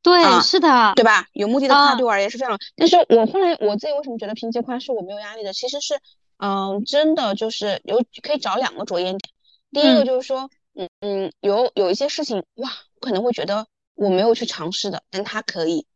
[0.03, 1.27] 对，是的，对吧？
[1.33, 2.59] 有目的的夸对我而言是非常。
[2.77, 5.53] 但是我后来我自己为什么觉得平级夸是我没有压力的？
[5.53, 6.01] 其实是，
[6.39, 9.33] 嗯，真的就是有可以找两个着眼点。
[9.73, 15.87] 第一个就是说，嗯嗯，有有一些事情哇，我可能会觉得我没有去尝试的，但他可以。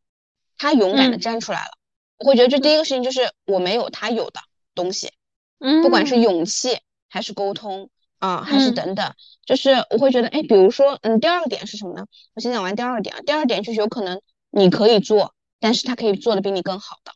[0.56, 1.70] 他勇敢的站出来了，
[2.18, 4.40] 我会觉得这第一个事情就是我没有他有的
[4.72, 5.10] 东西，
[5.58, 6.78] 嗯，不管是勇气
[7.08, 12.06] 还是沟通啊，还是等等，就是我会觉得，哎，比如说，嗯，第二个点是什么呢？
[12.34, 17.12] 我先讲完第二个点啊，第二点就是有可能你可以做，但是他可以做的比你更好的，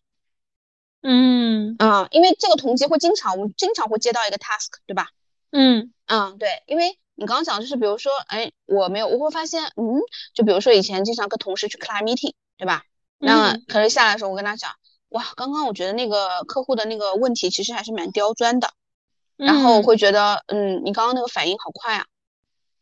[1.03, 5.09] 嗯啊，因为这个同级会经常，我们经常会接到一个 task，对吧？
[5.51, 10.01] 嗯嗯，对，因为你刚刚讲就是比如说，哎，我没有，我会发现，嗯，
[10.35, 12.83] 就比如说以前经常跟同事去 client meeting，对吧？
[13.21, 14.71] 那可是下来的时候，我跟他讲，
[15.09, 18.71] 哇，刚刚我觉得那个客户的那个问题其实还是蛮刁钻的，
[19.39, 22.05] 然后我会觉得，嗯，你刚刚那个反应好快啊，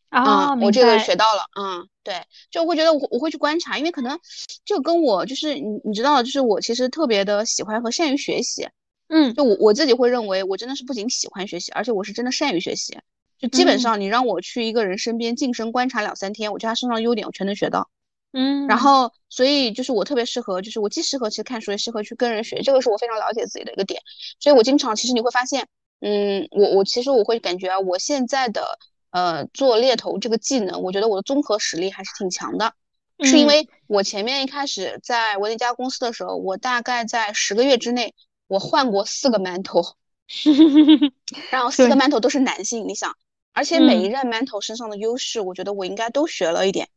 [0.08, 4.18] 啊，我这个学到了，嗯，对，就我会觉得我我会去观察，因为可能
[4.64, 8.68] 就跟我就是你你知道，就是我其实特别的喜欢和善于学习，
[9.08, 12.98] 嗯，就我我自己会认为我真的是不仅喜欢学习，而且我是真的善于学习，
[13.38, 17.90] 就基本上你让我去一个人身边近身观察两三天，我觉得他身上优点我全能学到。
[18.32, 24.02] 嗯，然后所以就是我特别适合，就是我既适合其实看书，也适合去跟人学，这个是我非常了解自己的一个点。
[24.40, 25.66] 所以我经常其实你会发现，
[26.00, 28.78] 嗯，我我其实我会感觉啊，我现在的
[29.10, 32.74] 呃做猎头这个技能，我觉得我的综合实力还是挺强的，
[33.22, 38.14] 是因为我前面一开始在我那家公司的时候，我大概在十个月之内，
[38.46, 39.94] 我换过四个 mentor，
[41.50, 43.16] 然后四个 mentor 都是男性，你想，
[43.52, 46.88] 而且每一任 mentor 身上的优势，我觉得我应该都学了一点。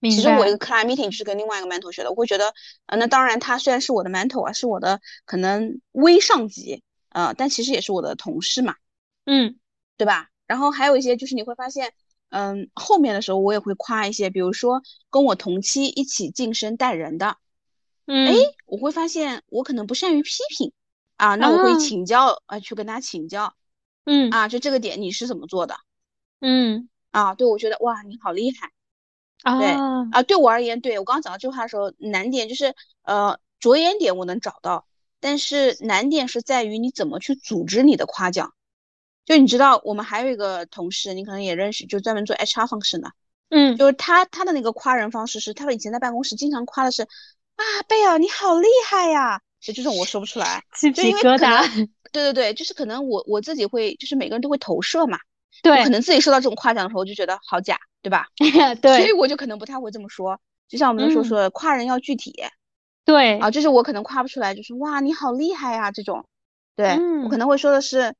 [0.00, 2.54] 其实我一个 client meeting 就是跟另外一个 mentor 学的，我会觉得，
[2.86, 8.76] 呃，那当然他虽然是我的 mentor 啊，是我的可能微上级，呃，但其实也是我的同事嘛，
[9.24, 9.58] 嗯，
[9.96, 10.30] 对吧？
[10.46, 11.92] 然后还有一些就是你会发现，
[12.30, 17.36] 嗯，后面的时候我也会夸一些，比如说跟我同期一起晋升带人的，
[18.06, 18.34] 嗯，哎，
[18.66, 20.72] 我会发现我可能不善于批评
[21.16, 23.54] 啊，那我会请教啊，去跟他请教，
[24.04, 25.76] 嗯，啊，就这个点你是怎么做的？
[26.40, 28.72] 嗯，啊，对我觉得哇，你好厉害。
[29.60, 29.68] 对
[30.10, 34.87] 啊，对我而言，对我刚刚讲到这句话的时候，难点就是呃着眼点我能找到，
[35.20, 38.52] 但是难点是在于你怎么去组织你的夸奖。
[39.24, 43.10] 就你知道，我们还有一个同事，你可能也认识，就专门做 HR 方式的，
[43.50, 51.88] 嗯，就是他他的那个夸人方式是，他以前在办公室经常夸的是啊贝尔你好厉害呀，就这种我说不出来，鸡皮疙瘩。
[52.10, 55.18] 对对对，就是可能我我自己会，就是每个人都会投射嘛。
[55.62, 58.28] 对，可能自己受到这种夸奖的时候，就觉得好假，对吧？
[58.80, 60.40] 对，所以我就可能不太会这么说。
[60.68, 62.34] 就像我们说说夸人要具体，
[63.08, 66.26] 对啊，就是我可能夸不出来，就是哇你好厉害呀这种。
[66.76, 66.90] 对
[67.24, 68.14] 我可能会说的是，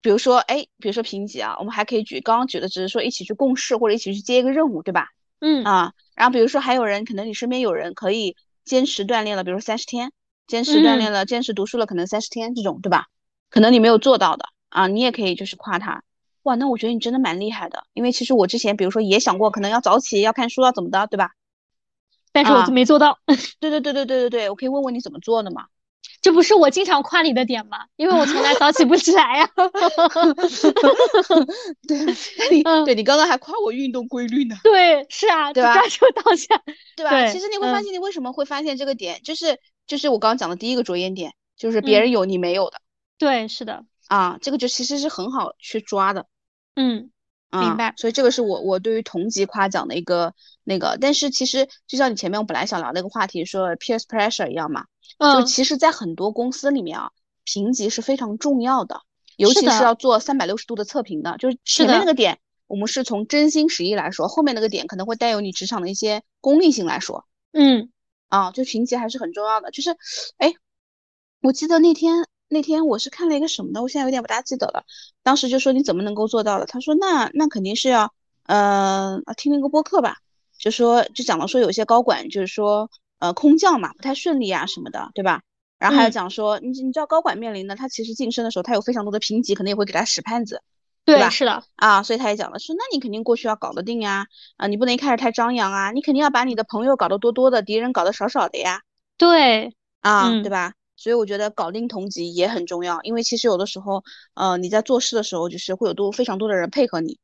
[0.00, 5.08] 比如说哎，比如说评级啊，我们还可以举刚刚举的只是说一起去共事或者一起去接一个任务，对吧？
[5.40, 10.12] 嗯啊，然后比如说还有人，可能你身边有人可以坚持锻炼了，比如说三十天，
[10.46, 13.06] 坚持锻炼了，坚持读书了，可能三十天这种，对吧？
[13.50, 16.04] 可能你没有做到的啊，你也可以就是夸他。
[16.44, 21.32] 哇，那我觉得你真的蛮厉害的，因为其实我之前比如说也想过，可能要早起，要看书，要怎么的，对吧？
[22.32, 23.18] 但是我就没做到。
[23.60, 25.66] 对对对对对对对，我可以问问你怎么做的吗？
[26.22, 27.78] 这不是我经常夸你的点吗？
[27.96, 29.48] 因为我从来早起不起来呀。
[31.88, 31.98] 对，
[32.50, 34.56] 你对你刚刚还夸我运动规律呢。
[34.62, 35.74] 对，是啊，对吧？
[35.74, 36.60] 抓住当下，
[36.96, 37.26] 对吧？
[37.32, 42.80] 其实你会发现，你为什么会发现这个点，就是就是我刚刚讲的第一个着眼点，就是别人有你没有的。
[43.18, 43.84] 对，是的。
[44.08, 46.26] 啊，这个就其实是很好去抓的，
[46.74, 47.10] 嗯，
[47.50, 47.92] 明白。
[47.96, 50.34] 所以这个是我我对于同级夸奖的一个
[50.64, 54.84] 那个，但是其实就像你前面我本来想聊那个话题说 peer pressure 一样嘛，
[55.18, 57.10] 就其实，在很多公司里面啊，
[57.44, 59.00] 评级是非常重要的，
[59.36, 67.90] 尤其是要做三百六十度的测评的，就是前面那个点，我们是从真心实意来说，后面那个点可能会带有你职场的一些功利性来说，嗯，
[68.28, 69.96] 啊，就评级还是很重要的，就是，
[70.38, 70.52] 哎，
[71.42, 72.26] 我记得那天。
[72.50, 74.84] 那天我是看了一个什么的，我现在有点不大记得了。
[75.22, 76.66] 当时就说你怎么能够做到的？
[76.66, 78.12] 他说那那肯定是要，
[78.44, 80.16] 呃，听那个播客吧，
[80.58, 85.42] 就说就讲到说有些高管就是说，呃，空降嘛不太顺利啊什么的，对吧？
[85.78, 90.60] 然后还有讲说，你你知道高管面临的，他其实晋升的时候，他有非常多的评级，可能也会给他使绊子，
[91.04, 91.30] 对吧？
[91.30, 98.82] 是的啊，所以他也讲了，说那你肯定过去要搞得定呀，啊，你不能一开始太张扬啊，你肯定要把你的朋友搞得多多的，敌人搞得少少的呀。
[99.16, 100.74] 对，啊，对吧？
[101.00, 107.18] 所以我觉得搞定同级也很重要，因为其实有的时候，呃，你在做事的时候，就是会有多非常多的人配合你，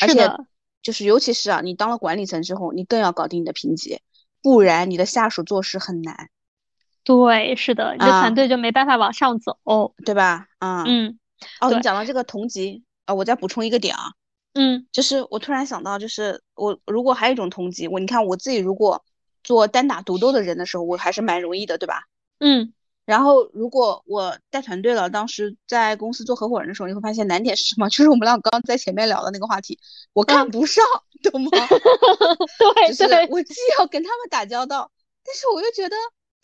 [0.00, 0.30] 而且
[0.80, 3.98] 就是尤其是啊，你当了管理层之后，你更要搞定你的评级，
[4.42, 6.30] 不然你的下属做事很难。
[7.02, 9.58] 对，是的，你的团队就没办法往上走，
[10.04, 10.46] 对吧？
[10.60, 11.18] 啊，嗯，
[11.60, 14.12] 哦，你讲到这个同级啊，我再补充一个点啊，
[14.54, 19.04] 嗯，就是我突然想到，就是我如果还有一种同级，我你看我自己如果
[19.42, 22.02] 做单打独斗的人的时候，我还是蛮容易的，对吧？
[22.38, 22.74] 嗯，
[23.06, 27.88] 然后如果我带团队了，当时在公司做合伙人的时候，你会发现难点是什么？
[27.90, 29.78] 就是我们俩刚刚在前面聊的那个话题，
[30.12, 30.84] 我看不上，
[31.22, 31.50] 懂吗？
[32.98, 34.90] 对对，我既要跟他们打交道，
[35.24, 35.96] 但是我又觉得。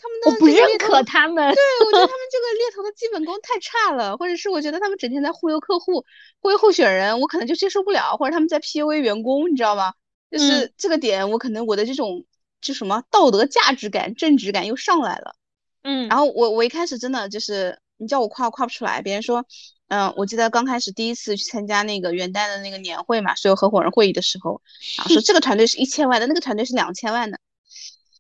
[0.04, 6.04] 他们的我不认可他们，对我觉得他们这个 猎头的基本功太差了，或者是我觉得他们整天在忽悠客户、
[6.40, 9.92] 忽悠候选人，我可能就接受不了，或者他们在 PUA 员工，你知道吗？
[10.28, 12.24] 就是这个点，我可能我的这种
[12.60, 15.36] 就什么道德价值感、正直感又上来了。
[15.82, 19.44] 嗯，然后我我一开始真的就是你叫我夸夸不出来，别人说，
[19.88, 24.60] 嗯，我记得刚开始第一次去参加那个元旦的那个年会嘛，所有合伙人会议的时候，
[24.98, 27.38] 然后说 这个团队是一千万的，那个团队是两千万的。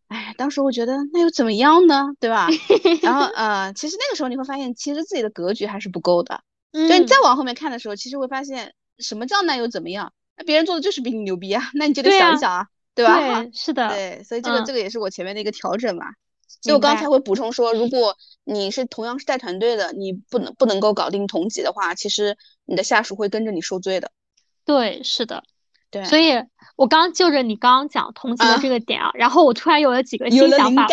[0.08, 2.48] 哎，当时我觉得那又怎么样呢，对吧？
[3.00, 6.42] 然后呃，其实那个时候你会发现，其实自己的格局还是不够的。
[6.72, 10.12] 就你再往后面看的时候，其实会发现什么叫那又怎么样？
[10.36, 13.16] 那别人做的就是比你牛逼啊，那你就得想一想啊，对吧？
[13.42, 13.88] 对，是的。
[13.88, 16.04] 对，所以这个这个也是我前面的一个调整嘛。
[16.62, 24.10] 所以我刚才会补充说，如果你是同样是带团队的，你不能不能够搞定同级的话，其实你的下属会跟着你受罪的。
[24.64, 25.42] 对，是的。
[25.90, 26.32] 对，所以
[26.76, 30.86] 我刚就着你刚刚讲同级的这个点啊，然后我突然有了几个新想法。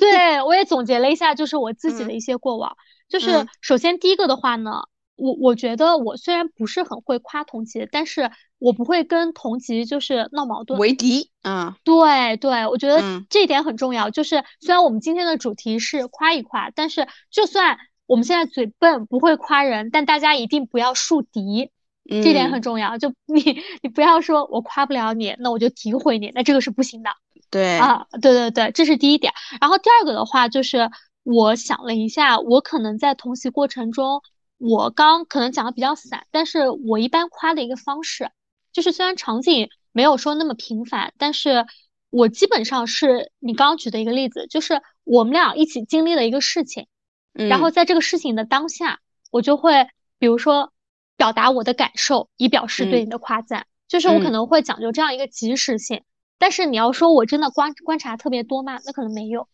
[0.00, 2.76] 对，我也总结了一下，就是我自己的一些过往。
[3.08, 4.82] 就是首先第一个的话呢，
[5.20, 11.30] 我我觉得我虽然不是很会夸同级，但是我不会跟同级就是闹矛盾为敌。
[11.42, 14.10] 嗯，对对，我觉得这一点很重要。
[14.10, 21.70] 就是虽然我们今天的主题是夸一夸，但是就算我们现在嘴笨不会夸人，但大家一定不要树敌。
[22.08, 27.10] 这点很重要，就你你不要说我夸不了你，那我就诋毁你，那这个是不行的。
[27.50, 29.32] 对啊，对对对，这是第一点。
[29.60, 30.90] 然后第二个的话，就是
[31.22, 34.22] 我想了一下，我可能在同习过程中，
[34.60, 38.30] 我刚可能讲的比较散，但是我一般夸的一个方式，
[38.72, 41.66] 就是虽然场景没有说那么频繁，但是
[42.10, 46.86] 我基本上是你刚刚举的一个例子，就是我们俩一起经历了一个事情，
[47.32, 49.00] 然后在这个事情的当下，
[49.32, 50.72] 我就会比如说。
[51.16, 56.02] 表达我的感受，以表示对你的夸赞，就是我可能会讲究这样一个及时性。
[56.38, 58.78] 但是你要说我真的观观察特别多吗？
[58.86, 59.46] 那可能没有。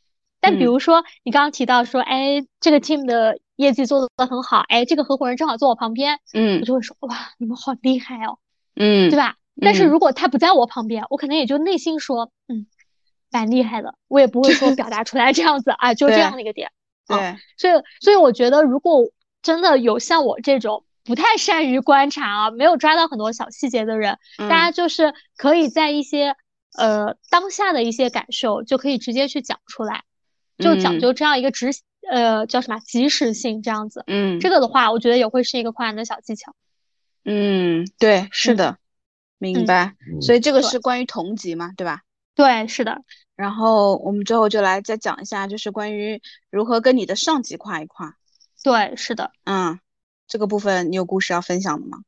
[0.46, 8.38] 但比如说你刚刚提到说，哎，这个 team 的业绩做的很好，哎，这个合伙人正好坐我旁边，嗯，我就会说，哇，你们好厉害哦，
[8.76, 9.36] 嗯，对吧？
[9.60, 12.66] 但是如果他不在我旁边，我可能也就内心说，嗯，
[13.30, 16.70] 蛮厉害的，我也不会说表达出来这样子啊，就这样的一个点。
[17.08, 19.02] 对，所以所以我觉得，如果
[19.42, 20.84] 真的有像我这种。
[21.08, 26.34] 不太善于观察啊，没有抓到很多小细节的人，大家就是可以在一些
[26.76, 30.02] 呃当下的一些感受，就可以直接去讲出来，
[30.58, 31.70] 就讲究这样一个直
[32.08, 34.04] 呃叫什么及时性这样子。
[34.06, 36.54] 嗯，这个的话，我觉得也会是一个夸人的小技巧。
[37.24, 38.78] 嗯，对，是的，
[39.38, 39.94] 明白。
[40.20, 42.02] 所以这个是关于同级嘛，对吧？
[42.34, 43.02] 对，是的。
[43.34, 48.16] 然后我们最后就来再讲一下，就是关于如何跟你的上级跨一跨。
[48.62, 49.32] 对，是的。
[49.44, 49.78] 嗯。
[50.28, 51.98] 这个部分你有故事要分享的吗？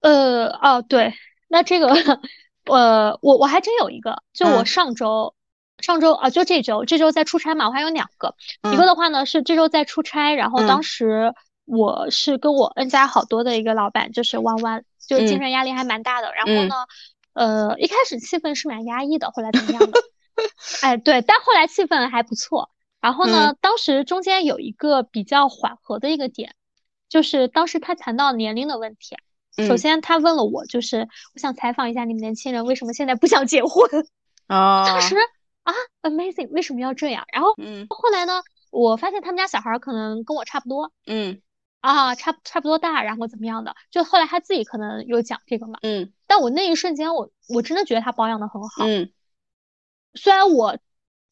[0.00, 1.14] 呃，哦，对，
[1.46, 1.86] 那这个，
[2.66, 5.32] 呃，我我还真有一个，就我上周，
[5.84, 8.34] 上周啊，就这周，这周在出差嘛，我还有两个，
[8.72, 11.34] 一个的话呢是这周在出差，然后当时
[11.66, 16.74] 我是跟我 N 加好多的一个老板，就是弯弯，就精神压力还蛮大的，然后呢，
[17.34, 20.00] 呃，一开始气氛是蛮压抑的，后来怎么样的？
[20.82, 22.70] 哎，对，但后来气氛还不错，
[23.00, 26.54] 然后呢，当时中间有一个比较缓和的一个点。
[27.06, 29.16] 就是当时他谈到年龄的问题，
[29.68, 33.88] 首先他问了我，就是我想采访一下你们年轻人为什么现在不想结婚？
[34.48, 34.84] 啊？
[34.84, 35.14] 当时
[35.64, 37.24] 啊，amazing，为什么要这样？
[37.32, 41.42] 然后嗯，后来呢，我发现他们家小孩可能跟我差不多，嗯，
[41.80, 43.74] 啊，差差不多大，然后怎么样的？
[43.90, 49.10] 就后来他自己可能有讲这个嘛，嗯，但我那一瞬间，我我真的觉得他保养的很好，嗯，
[50.14, 50.78] 虽然我。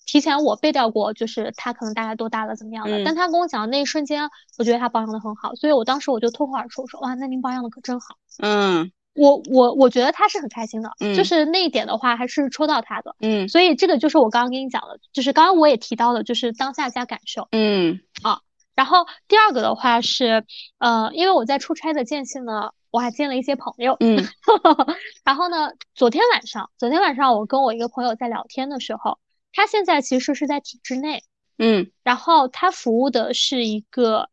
[0.05, 3.05] 提前我背掉过，就是他可能大概多大了，怎么样的？
[3.05, 4.29] 但他跟我讲的那一瞬间，
[4.59, 18.01] 我觉得他保养的很好，所以我当时我就脱口而出说：“哇，那您保养的可真好。”嗯，我我我觉得他是很开心的，就是那一点的话还是戳到他的，嗯，所以这个就是我刚刚跟你讲的，就是刚刚我也提到的，就是当下加感受，嗯。
[18.23, 18.41] 啊，
[18.75, 20.45] 然后第二个的话是，
[20.79, 24.25] 呃，因为我在出差的间隙呢，我还见了一些朋友，嗯，
[25.25, 29.19] 然后呢，昨天晚上，昨天晚上我跟我一个朋友在聊天的时候，
[29.53, 31.23] 他现在其实是在体制内，
[31.59, 34.31] 嗯，然后他服务的是一个。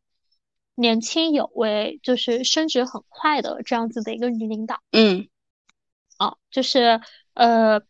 [0.80, 4.80] 年轻有为，就是升职很快的这样子的一个女领导。
[4.92, 5.28] 嗯，
[6.18, 7.02] 啊，就是
[7.34, 7.82] 呃，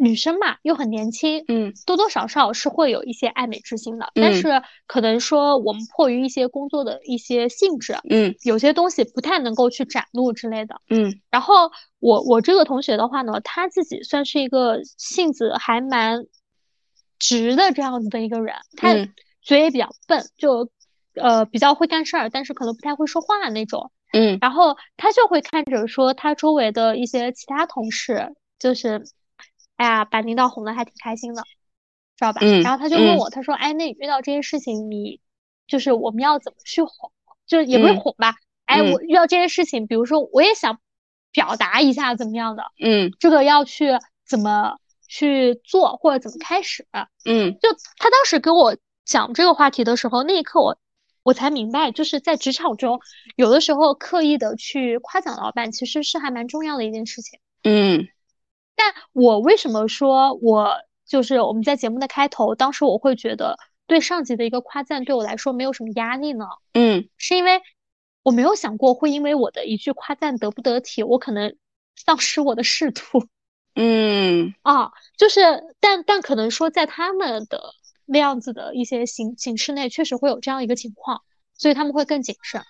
[0.00, 4.12] 女生嘛，又很年轻，嗯，多多少少是会有一些爱美之心的。
[4.14, 10.80] 但是可能说我们迫于一些工作的一些性质，嗯，有些东西不太能够去展露之类的。
[10.90, 16.24] 嗯，然后我我这个同学的话呢，他自己算是一个性子还蛮
[17.18, 18.94] 直的这样子的一个人，他
[19.42, 20.70] 嘴也比较笨，就。
[21.14, 23.90] 呃，比较会干事儿，但是可能不太会说话那种。
[24.12, 29.04] 嗯，然后他就会看着说他周围的一些其他同事，就是，
[29.76, 31.42] 哎呀，把领导哄得还挺开心的，
[32.16, 32.40] 知道吧？
[32.42, 32.62] 嗯。
[32.62, 35.20] 然后他就问我，他说：“哎，那遇到这些事情，你
[35.66, 37.10] 就是我们要怎么去哄？
[37.46, 38.36] 就是也不是哄吧？
[38.66, 40.78] 哎，我遇到这些事情，比如说我也想
[41.32, 42.62] 表达一下怎么样的？
[42.80, 44.76] 嗯，这个要去怎么
[45.08, 46.86] 去做，或者怎么开始？
[47.24, 50.78] 嗯，就他当时跟我讲这个话题的时候，那一刻我。
[51.24, 53.00] 我才明白，就是在职场中，
[53.34, 57.40] 有的时候刻意的去夸奖老板，其实是还蛮重要的一件事情。
[57.62, 58.06] 嗯，
[58.76, 66.44] 但我为什么说我就是我们在节目的开头，当时我会觉得对上级的一个夸赞对我来说没有什么压力呢？
[66.74, 67.62] 嗯，是因为
[68.22, 71.56] 我没有想过会因为我的一句夸赞得不得体，我可能
[71.96, 73.26] 丧失我的仕途。
[73.76, 75.40] 嗯，啊，就是，
[75.80, 77.72] 但但可能说在他们的。
[78.06, 81.22] 那样子的一些形形式内，确实会有这样一个情况，
[81.54, 82.62] 所以他们会更谨慎，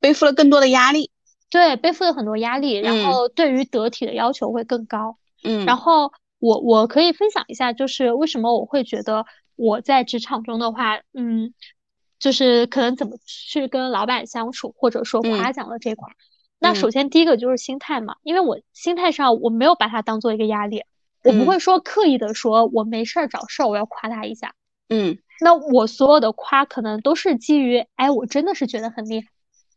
[0.00, 1.10] 背负了更多的压力。
[1.48, 5.16] 对，背负了很多压力，然后对于得体的要求会更高。
[5.44, 11.54] 嗯，然后我我可以分享一下，就是为什么我会觉得我在职场中的话，嗯，
[12.18, 16.08] 就是可能怎么去跟老板相处，或者说夸奖的这块。
[16.58, 20.82] 那首先第一个就是心态嘛，因为我心态上我没有把它当做一个压力，
[21.22, 24.54] 我不会说刻意的说我没事儿找事儿，我要夸他一下。
[24.88, 29.26] 嗯，那我所有的夸可能都是基于，哎，我真的是觉得很厉害，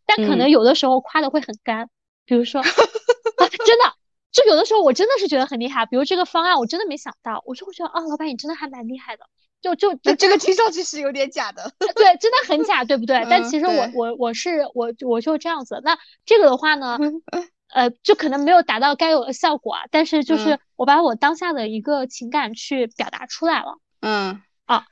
[0.06, 1.90] 但可能有的时候夸的会很干，
[2.26, 3.94] 比如说，真的，
[4.32, 9.24] 就有的时候我真的是觉得很厉害，比如这个方案我真的没想到，我就会觉得啊，老板你真的还蛮厉害的，
[9.62, 13.26] 就就就这个听上去是有点假的，对，真的很假，对不对？
[13.30, 17.00] 但其实我我我是我我就这样子，那这个的话呢，
[17.74, 24.42] 呃，就可能没有达到该有的效果啊，但是就是我把我当下的一个情感去表达出来了，嗯。
[24.70, 24.86] 啊，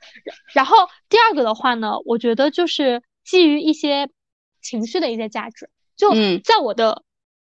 [0.52, 0.76] 然后
[1.08, 4.10] 第二个的话呢，我觉得就是基于一些
[4.60, 6.10] 情绪的一些价值，就
[6.42, 7.04] 在我的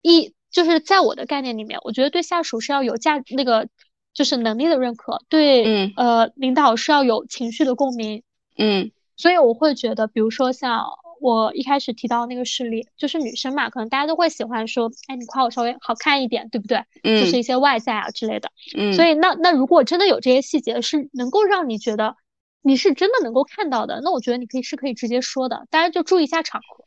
[0.02, 3.68] 一就是在我的概念里面，我觉得对下属是要有价那个
[4.14, 8.24] 就是能力的认可，对呃领导是要有情绪的共鸣，
[8.58, 10.86] 嗯，所以我会觉得，比如说像。
[11.24, 16.84] 我一开始提到那个事例，就是女生嘛，可能大家都会喜欢说，哎，你夸我稍微好看一点，对不对？
[17.02, 18.52] 嗯，就是一些外在啊之类的。
[18.78, 22.18] 嗯，所以那那如果真的有这些细节是能够让你觉得
[22.62, 26.84] 你是真的能够看到的，那我觉得你可以是可以直接说的，大家就注意一下场合。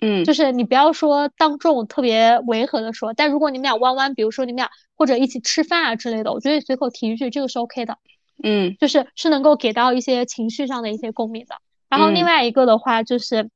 [0.00, 7.98] 嗯，就是你不要说当众特别违和的说，但如果你们俩弯弯，比如说你们俩或者一起吃饭啊之类的，我觉得随口提一句这个是 OK 的。
[8.42, 11.54] 嗯，就是是能够给到一些情绪上的一些共鸣的。
[11.88, 13.48] 然后另外一个的话就是。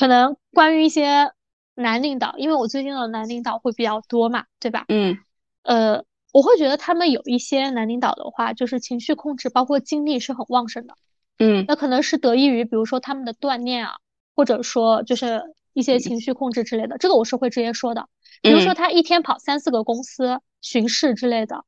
[0.00, 1.30] 可能关于一些
[1.74, 4.86] 男领导，因为我最近的男领导会比较多嘛，对吧？
[4.88, 5.18] 嗯，
[5.62, 10.94] 呃，我会觉得他们有一些男领导的话，就是情绪控制，包括精力是很旺盛的。
[11.38, 13.96] 嗯，那可能是得益于，比如说他们的锻炼啊，
[14.34, 15.42] 或者说就是
[15.74, 16.96] 一些情绪控制之类的。
[16.96, 18.08] 这个我是会直接说的。
[18.40, 21.66] 比如说他一天跑三四个公司巡视之类的，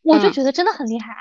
[0.00, 1.20] 我就觉得真的很厉害啊。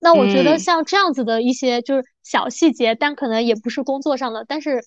[0.00, 4.82] 那我觉得像这样子的一些就是小细节，但可能也不是工作上的，但是。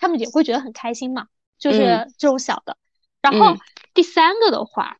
[0.00, 1.26] 他们也会觉得很开心嘛，
[1.58, 2.76] 就是这种小的。
[3.22, 3.54] 然后
[3.92, 4.96] 第三个的话，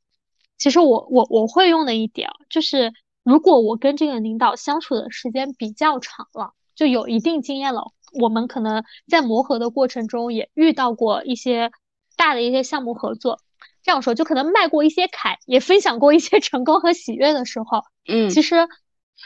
[0.58, 2.92] 其实我我我会用的一点就是，
[3.24, 11.70] 如果我跟这个领导相处的时间比较长了，就有一定经验了，我们可能在磨合的过程中也遇到过一些
[12.16, 13.40] 大的一些项目合作。
[13.82, 18.68] 这样说，就可能迈过一些坎，也分享过一些 成功和喜悦的时候，嗯，其实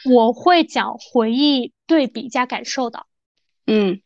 [0.09, 3.07] 我会讲回忆、对比加感受的，
[3.67, 4.01] 嗯。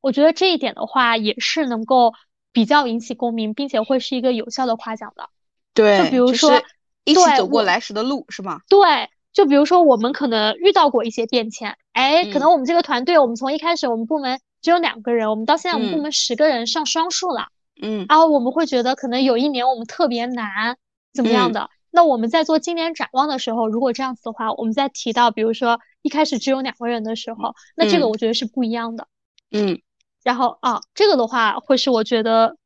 [0.00, 2.14] 我觉得这一点的话，也是能够
[2.52, 5.28] 比较引起共鸣，并且会是一个有效的夸奖的。
[5.74, 6.62] 对，就比如说
[7.04, 8.60] 一起走过来时的路，是吗？
[8.68, 17.48] 对，就比如说我们可能遇到过一些变迁，哎，可能我们这个团队，我们从一开始我们部门只有两个人，我们到现在我们部门十个人上双数了。
[17.80, 20.76] 嗯，然后我们会觉得可能有一年我们特别难，
[21.14, 21.70] 怎么样的？
[21.90, 29.06] 那我们在做今年展望的时候，如果这样子的话，我们在提到，比如说一开始只有两个人的时候，那这个我觉得是不一样的。
[29.50, 29.80] 嗯，
[30.22, 32.56] 然后啊，这个的话会是我觉得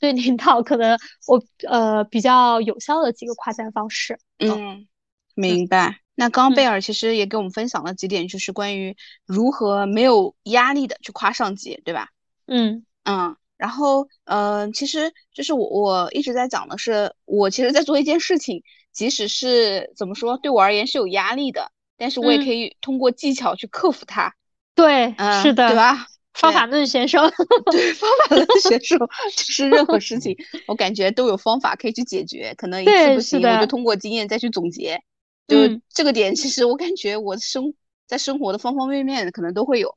[0.00, 4.18] 对领导可能我呃比较有效的几个夸赞方式。
[4.38, 4.86] 嗯，
[5.34, 6.00] 明白。
[6.14, 12.08] 那刚刚贝尔其实也给我们分享了几点，就是关于如何没有压力的去夸上级，对吧？
[12.46, 13.36] 嗯嗯。
[13.56, 24.32] 然后，嗯，其实就是我我一直在讲的是，我其实在做一件事情，即使是怎么说，对我而言是有压力的，但是我也可以通过技巧去克服它。
[24.76, 26.06] 对，是的，对吧？
[26.38, 27.20] 方法论选手，
[27.70, 28.96] 对，方法论选手，
[29.36, 30.36] 就是任何事情，
[30.66, 32.54] 我感觉都有方法可以去解决。
[32.56, 35.00] 可能一次不行，我就通过经验再去总结。
[35.46, 35.56] 就
[35.92, 37.74] 这个点，其实我感觉我生
[38.06, 39.92] 在生活的方方面面可能都会有。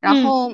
[0.00, 0.52] 然后。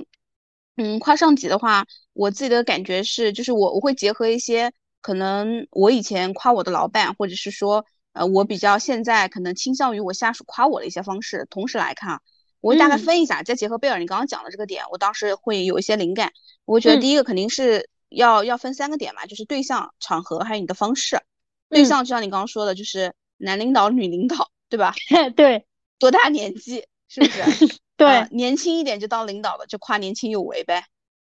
[0.79, 4.73] 嗯，夸上级的话，我自己的感觉是，就是我我会结合一些
[5.03, 12.21] 可能我以前夸我的老板，或者是说，呃，我比较现在可能倾向于我下属夸我的一些方式，同时来看啊，
[12.63, 16.33] 我会大概分一下，再结合贝尔你刚刚讲的这个点，我当时会有一些灵感。
[16.65, 21.21] 我觉得第一个肯定是要要分三个点嘛，就是对象、场合还有你的方式。
[21.69, 24.95] 对象就像你刚刚说的，就是男领导、女领导，对吧？
[25.37, 25.67] 对，
[25.99, 27.43] 多大年纪，是不是？
[27.97, 30.85] 对，年轻一点就当领导了，就夸年轻有为呗，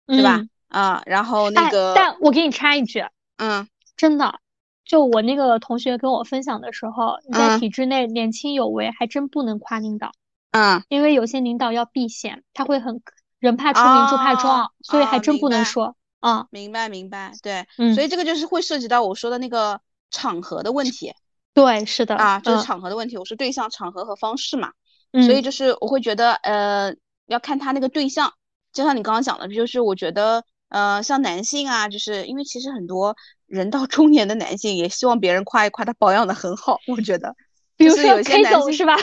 [0.05, 0.41] 对吧？
[0.67, 3.03] 啊，然后那个，但我给你插一句，
[3.37, 3.67] 嗯，
[3.97, 4.39] 真的，
[4.85, 10.11] 就我那个同学跟我分享的时候，你在体制内年轻有为，还真不能夸领导，
[10.51, 13.01] 嗯，因为有些领导要避嫌，他会很
[13.39, 21.13] 人怕出名猪怕壮，所以还真不能说，啊，明白明白，对，所以这个就是会涉及到我说的那个场合的问题，
[21.53, 24.71] 对，是的，啊，就是场合的问题，我说对象、场合和方式嘛。
[25.13, 26.95] 所以就是我会觉得，呃，
[27.25, 28.31] 要看他那个对象，
[28.71, 33.13] 就像你刚刚讲的，就是我觉得，呃，像男性啊，就是因为其实很多
[33.45, 37.35] 人到中年的男性也希望别人夸一夸他保养的很好，我觉得，
[37.81, 38.95] 比如说 K 总是吧？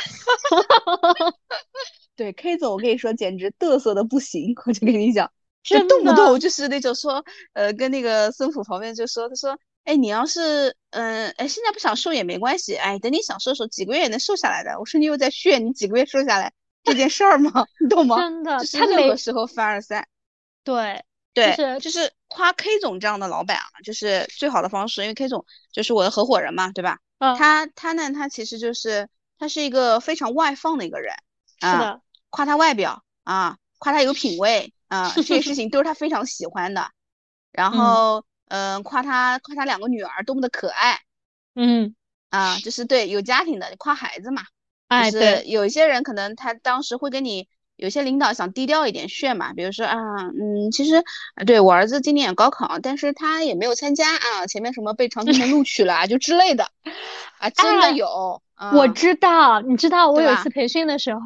[2.17, 5.31] 对 K 总，我跟你说简直嘚瑟的不行，我就跟你讲，
[5.63, 9.59] 就动不动就是那种说，呃，跟那个孙府旁边就说，他说。
[9.85, 14.79] 哎，你要是嗯，哎，现在不想瘦也没关系，哎，等你想瘦的时候，几个月也能瘦下来的。
[14.79, 16.53] 我说你又在炫，你几个月瘦下来
[16.85, 17.65] 这件事儿吗？
[17.81, 18.19] 你懂吗？
[18.19, 20.07] 真的，他任何时候凡尔赛。
[20.63, 21.03] 对
[21.33, 26.99] 对，是就是夸 K 总这样的老板啊，就是最好的方式，因为 K 总就是我的合伙人嘛，对吧？
[27.19, 27.37] 嗯。
[27.37, 29.09] 他他呢，他其实就是
[29.39, 31.15] 他是一个非常外放的一个人。
[31.61, 32.01] 是的。
[32.31, 36.91] 夸他外表啊，夸他有品位啊，这些事情都是他非常喜欢的。
[37.53, 38.25] 然后。
[38.51, 41.03] 嗯，夸他夸他两个女儿多么的可爱，
[41.55, 41.95] 嗯
[42.31, 44.41] 啊，就是对有家庭的夸孩子嘛，
[44.87, 47.47] 哎，对，有一些人可能他当时会跟你
[47.79, 49.97] 有些领导想低调一点炫嘛，比如说啊，
[50.39, 51.03] 嗯，其实
[51.47, 56.69] 对我儿子今年也高考，但是他也没有参加啊，前面什么被长春藤录取了就之类的，
[57.39, 58.43] 啊，真的有，
[58.75, 61.21] 我知道，你知道我有一次培训的时候，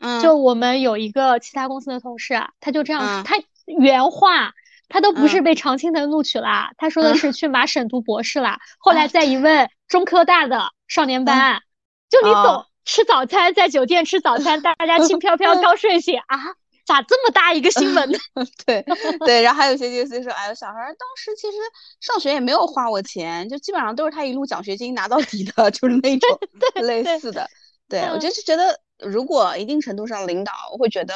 [0.00, 3.36] 嗯，就我们有一个其他公司的同事，他就这样，他
[3.66, 4.52] 原话。
[4.86, 8.58] 他都不是被常青藤录取了，他说的是去麻省读博士了。
[8.78, 11.62] 后来再一问，中科大的少年班，
[12.10, 16.38] 就你懂，吃早餐在酒店吃早餐，大家轻飘飘 刚睡醒啊，
[16.86, 18.18] 咋这么大一个新闻呢？
[18.66, 18.84] 对
[19.24, 21.56] 对，然后还有些就是说，哎，小孩当时其实
[22.00, 26.38] 上学也没有花我钱，就基本上都是他一路奖学金拿到底的， 就是那种
[26.82, 27.48] 类似的。
[27.88, 31.14] 对我就是觉得，如果一定程度上领导，会觉得。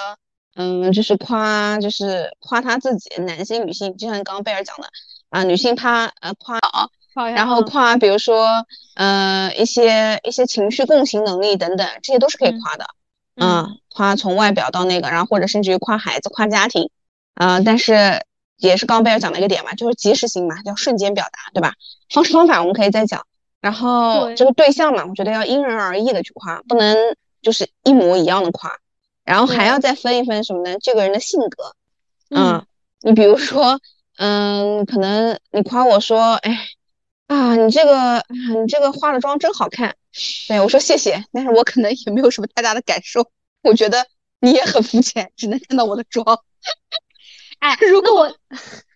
[0.60, 4.88] 嗯，就是夸，就是夸他自己，男性、女性，就像刚刚贝尔讲的
[5.30, 6.90] 啊，女性她呃夸好，
[7.26, 12.86] 然后夸，比如说呃一些一些情绪共情能力等等，这些都是可以夸的，
[13.36, 16.90] 嗯，夸从外表到那个，然后或者甚至于夸孩子、夸家庭，
[17.34, 18.24] 啊，但是
[18.56, 21.74] 也是刚刚贝尔讲的一个点嘛，就是及时性嘛，叫瞬间表达，对吧？
[22.10, 23.26] 方式方法我们可以再讲，
[23.60, 26.96] 然后这个对象嘛，我觉得要因人而异的去夸，不能
[27.42, 28.72] 就是一模一样的夸。
[29.24, 30.78] 然后还要再分一分什么呢？
[30.80, 31.74] 这个人的性格，
[32.30, 32.64] 嗯，
[33.02, 33.78] 你比如说，
[34.16, 36.58] 嗯，可能你夸我说，哎，
[37.28, 39.94] 啊，你这个，你这个化了妆真好看，
[40.48, 43.30] 对我说谢谢，但是我可能也没有什么太大的感受，
[43.62, 44.06] 我觉得
[44.40, 46.40] 你也很肤浅，只能看到我的妆。
[47.60, 48.34] 哎， 如果我，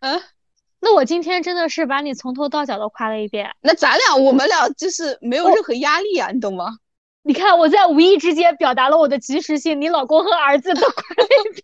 [0.00, 0.22] 嗯，
[0.80, 6.78] 那我今天真的是把你从头到脚都夸了一遍，那咱俩我们俩就是没有任何压力啊，你懂吗？
[7.24, 11.62] 你看，我在无意之间表达了我的及时性，你老公和儿子都夸了一遍。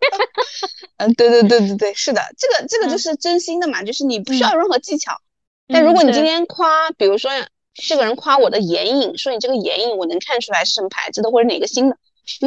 [0.99, 5.19] 嗯，对对对对对，是的，这个这个就是真心的嘛，就是你不需要任何技巧。
[5.69, 7.31] 但如果你今天夸，比如说
[7.75, 11.97] 这个人夸我的眼影，说你这个眼影我能看出来是什么牌子的或者哪个新的，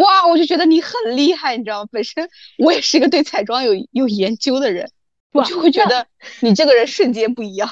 [0.02, 1.90] 哇，我就觉得你很厉害，你知道吗？
[1.92, 4.92] 本身我也是一个对彩妆有有研究的人，
[5.32, 6.08] 我就会觉得
[6.40, 7.72] 你这个人瞬间不一样。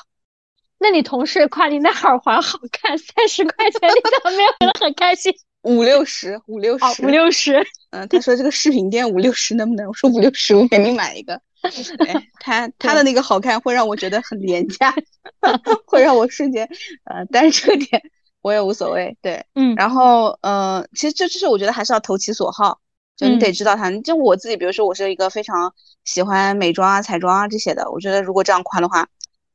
[0.77, 5.33] 那你同事夸你那耳环好看，三十块钱，你怎么没有觉得很开心？
[5.63, 7.67] 五六十，五六十，五六十。
[7.89, 9.87] 嗯，他说这个饰品店五六十能不能？
[9.87, 11.41] 我说五六十，我给你买一个。
[12.39, 14.93] 他他的那个好看会让我觉得很廉价，
[15.85, 16.67] 会让我瞬间
[17.05, 18.01] 呃，但是这个点
[18.41, 19.17] 我也无所谓。
[19.21, 22.79] 对，嗯，然后呃，其实这就是我觉得还是要投其所好，
[23.17, 23.91] 就你得知道他。
[24.01, 25.73] 就我自己，比如说我是一个非常
[26.05, 29.07] 喜欢美妆啊、彩妆啊这些的，我觉得如果这样夸的话。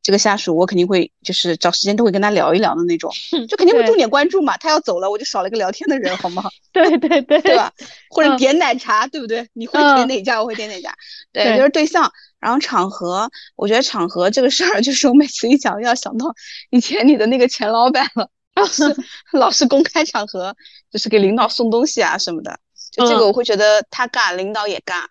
[0.05, 3.11] 这个下属我肯定会就是找时间都会跟他聊一聊的那种，
[3.49, 4.55] 就肯定会重点关注嘛。
[4.59, 6.45] 他要走了，我就少了一个聊天的人，好吗？
[6.73, 7.73] 对对对，对吧？
[8.11, 9.49] 或者点奶茶，对不对？
[9.55, 10.43] 你会点哪家？
[10.43, 10.95] 我会点哪家？
[11.33, 12.13] 对，就是对象。
[12.39, 16.27] 然后场合，我觉得场合这个事儿，就是我每次一讲，要想到
[16.69, 18.95] 以前你的那个前老板了，老是
[19.33, 20.55] 老是公开场合，
[20.93, 22.59] 就是给领导送东西啊什么的，
[22.93, 25.07] 就这个我会觉得他尬，领导也尬。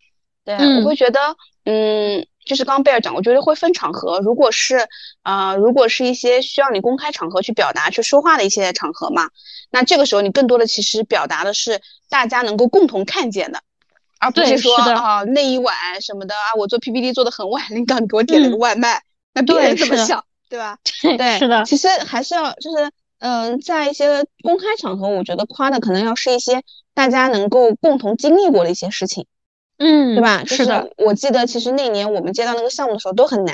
[0.45, 1.19] 对，我会觉得，
[1.65, 2.23] 嗯。
[2.45, 4.19] 就是刚刚贝尔讲，我觉得会分场合。
[4.19, 4.87] 如果是，
[5.23, 9.29] 呃，如果是一些需要你公开场合去表达、去说话的一些场合嘛，
[9.71, 13.61] 那这个时候你更多的其实表达的是大家能够共同看见的，
[14.19, 19.01] 而不是说啊那一晚什么的啊，我做 PPT 做的很晚，领导你给我点了个外卖，
[19.33, 20.77] 那别人怎么想，对吧？
[21.01, 21.63] 对，是的。
[21.65, 26.61] 其实还是要就是，嗯，在一些公开场合，我觉得夸的可能要是一些
[26.93, 29.25] 大家能够共同经历过的一些事情。
[29.85, 30.45] 嗯，对吧？
[30.45, 33.53] 是的，我记得其实那年我们接到那个项目的时候都很难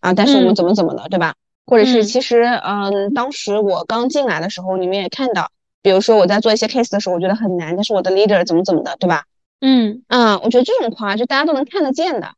[0.00, 1.34] 啊，但是我们怎么怎么了，对吧？
[1.66, 5.52] 或者是其实，嗯，当时我刚进来的时候，你们也看到，
[5.82, 9.24] 比如说我在做一些 case 的时候，我觉得很难，但是我的 leader 怎么怎么的，对吧？
[9.60, 12.32] 嗯嗯，我觉得这种夸就大家都能看得见的，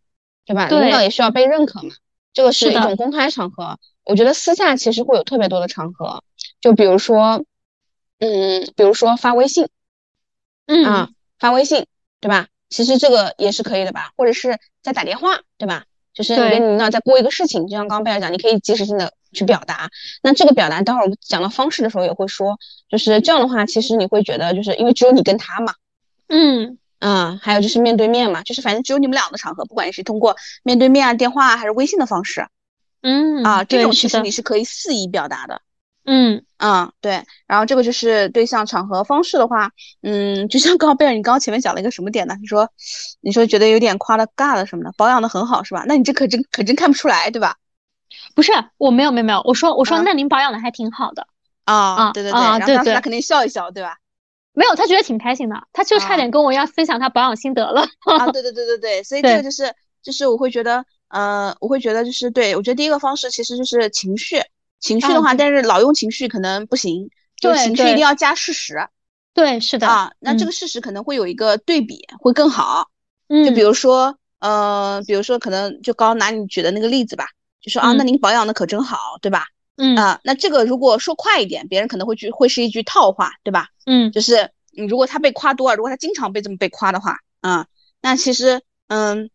[0.45, 0.69] 对吧？
[0.83, 1.95] 领导也需要被认可嘛，
[2.35, 3.79] 这个是一种公开场合。
[4.05, 6.23] 我觉得私下其实会有特别多的场合，
[6.61, 7.45] 就比如说，
[8.19, 9.69] 嗯，比如说发微信，
[10.67, 11.87] 嗯啊，发微信，
[12.21, 12.49] 对吧？
[12.71, 15.85] 其实这个也是可以的吧，或者是在打电话，对吧？
[16.15, 19.91] 就是你跟领导在过一个事情，就像刚刚贝尔讲，你可以及时性的去表达。
[20.23, 22.59] 那这个表达，待会儿我们讲到方式的时候也会说，
[22.89, 25.75] 就是这样的话，其实你会觉得，就是因为只有你跟他嘛，
[26.29, 32.49] 嗯嗯，还有就是面对面嘛，就是反正只有你们俩的场合，不管是通过面对面啊、电话啊还是微信的方式，
[33.03, 35.63] 嗯啊，这种其实你是可以肆意表达的。
[36.13, 39.71] 嗯嗯，对，然后这个就是对象场合方式的话，
[40.03, 42.35] 嗯，就像刚刚贝尔，你刚刚前面讲了一个什么点呢？
[42.41, 42.69] 你说，
[43.21, 45.85] 你说觉得有点夸的尬了什么的，保养的很好是吧？
[45.87, 47.55] 那你这可真可真看不出来，对吧？
[48.35, 51.29] 不是，我没有没有没有，我说我说那您保养的还挺好的
[51.65, 53.97] 啊啊，对对对，然后他肯定笑一笑，对吧？
[54.53, 57.83] 没有，他觉得挺开心的，他就差点跟我要分享他保养心得了
[58.19, 64.43] 啊， 对对对对对，所以这个就是就是我会觉得，呃，我会觉得就是对我觉得第一个方式其实就是情绪。
[64.81, 68.89] 情绪的话，但是老用情绪可能不行，就情绪一定要加事实。
[69.33, 72.89] 对，是的啊，那这个事实可能会有一个对比，会更好。
[73.29, 77.27] 嗯，就比如说，呃，比如说可能就刚拿你举的那个例子吧，
[77.61, 79.45] 就说啊，那您保养的可真好，对吧？
[79.77, 83.69] 嗯啊，那这个如果说快一点，别人可能会句会是一句套话，对吧？
[83.87, 87.67] 嗯，就是你如果他被夸多了，如果他经常被这么被夸的话，啊，
[88.01, 89.31] 那其实嗯，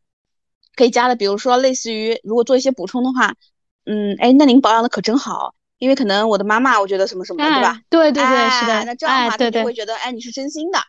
[0.75, 3.35] 可以加的，比如说类似于如果做一些补充的话。
[3.85, 7.79] 嗯，哎，那您保养的可真好，因为可能我的妈妈，我觉得什么什么，对吧？
[7.89, 8.83] 对对对，是的。
[8.85, 10.79] 那这样的话，他就会觉得，哎，你是真心的。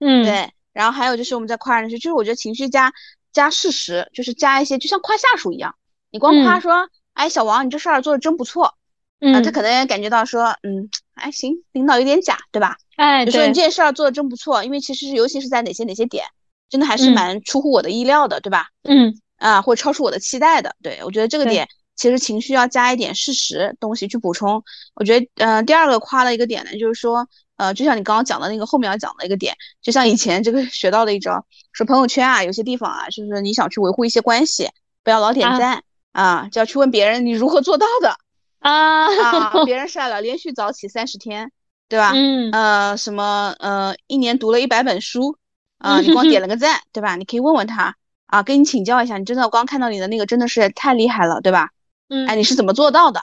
[0.00, 0.50] 嗯，对。
[0.72, 2.92] 然后还有就是我们在夸人时，就是我觉得情绪加
[3.32, 5.74] 加事实，就是加一些，就像夸下属一样。
[6.10, 8.74] 你光夸说，哎，小王，你这事儿做的真不错。
[9.20, 9.42] 嗯。
[9.42, 12.76] 他可能也感觉到说，嗯，哎行，领导有点假，对吧？
[12.96, 16.26] 哎，就说你这件事儿做的真不错，因为其实是尤其是在哪些哪些点，
[16.68, 18.68] 真的还是蛮出乎我的意料的，对吧？
[18.84, 19.20] 嗯。
[19.38, 21.68] 啊，或超出我的期待的，对我觉得这个点。
[21.96, 24.62] 其实情绪要加一点事实东西去补充，
[24.94, 27.26] 我觉得，嗯，第二个夸的一个点呢，就是说，
[27.56, 34.68] 呃，就像你刚刚讲的那个后面要讲的一个点，就像以前这个 学到的一招，说朋友圈啊，有些地方啊，就是你想去维护一些关系，
[35.02, 35.82] 不要老点赞
[36.12, 38.18] 啊，就要去问别人你如何做到的
[38.58, 39.06] 啊
[39.50, 41.50] 啊， 别人晒了连续早起三十天，
[41.88, 42.12] 对吧？
[42.14, 45.38] 嗯，呃，什么呃，一年读了一百本书
[45.78, 47.16] 啊，你光点了个赞，对吧？
[47.16, 51.70] 你可以问问他啊，跟你请教一下，你真的我刚看到你的那个真的是太厉害了，对吧？
[52.08, 53.20] 嗯，哎，你是怎么做到的？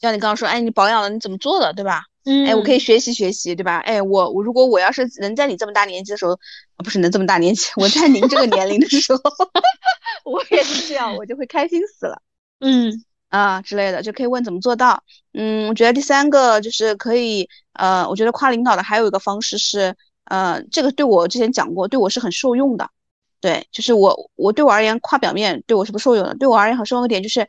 [0.00, 2.04] 像你刚刚说，哎，你保养了，你怎么做的，对吧？
[2.24, 3.78] 嗯，哎，我可以学习学习，对吧？
[3.78, 6.38] 哎，我我如果我要是能在你这么大年纪的时候，
[6.82, 9.20] 不是能这么大年纪，我在您这个年龄的时候，
[10.24, 12.22] 我也是这样，我就会开心死了。
[12.60, 15.02] 嗯啊之类的，就可以问怎么做到。
[15.34, 19.94] 嗯，我觉得第三个就是可以，呃，我觉得夸领导的还有一个方式是，
[20.24, 22.88] 呃，这个对我之前讲过，对我是很受用的。
[23.40, 26.34] 对，就是我我对我而言，夸表面对我是不受用的。
[26.36, 27.46] 对我而言很受用的点就是。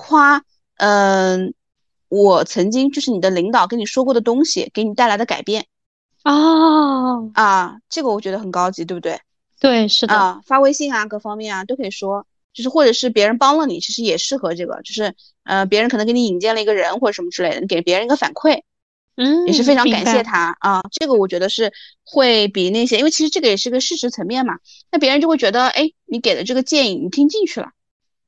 [0.00, 0.42] 夸，
[0.76, 1.52] 嗯，
[2.08, 5.66] 我曾经就是你的领导跟你说过的东西，给你带来的改变，
[6.24, 9.20] 哦，啊，这个我觉得很高级，对不对？
[9.60, 18.62] 对，是的，啊，发微信啊，各方面啊都可以说，就是或者是别人帮了你，其实也适合这个，就是呃别人可能给你引荐了一个人或者什么之类的，你给别人一个反馈，
[19.16, 20.82] 嗯，也是非常感谢他啊。
[20.90, 21.72] 这个我觉得是
[22.04, 24.58] 会比那些，因为其实这个也是个事实层面嘛，
[24.90, 27.70] 那别人就会觉得，哎，你给的这个建议你听进去了，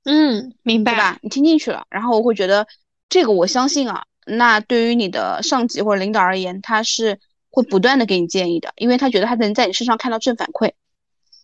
[0.04, 1.18] 嗯，明白，对吧？
[1.22, 2.66] 你听进去了，然后我会觉得
[3.08, 10.72] 这个我相信啊，那对于你的上级或者领导而言，他是会不断的给你建议的，因为他觉得他能在你身上看到正反馈。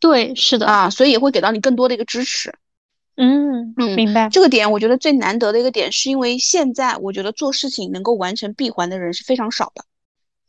[0.00, 2.54] 对，是的啊，所以也会给到你更多的一个支持。
[3.16, 4.28] 嗯嗯，明白。
[4.28, 9.84] 这个点我觉得最难得的一个点，是因为现在我觉得做事情能够完成闭环的人是非常少的。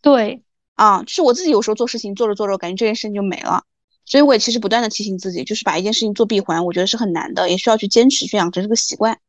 [0.01, 0.43] 对，
[0.75, 3.63] 啊，就是我自己有时候做事情做着做着，感觉这件事情就没了。
[4.09, 9.19] 所以我也其实不断的提醒自己，就是把一件事情做闭环，我觉得是很难的，也需要去坚持去养成这个习惯。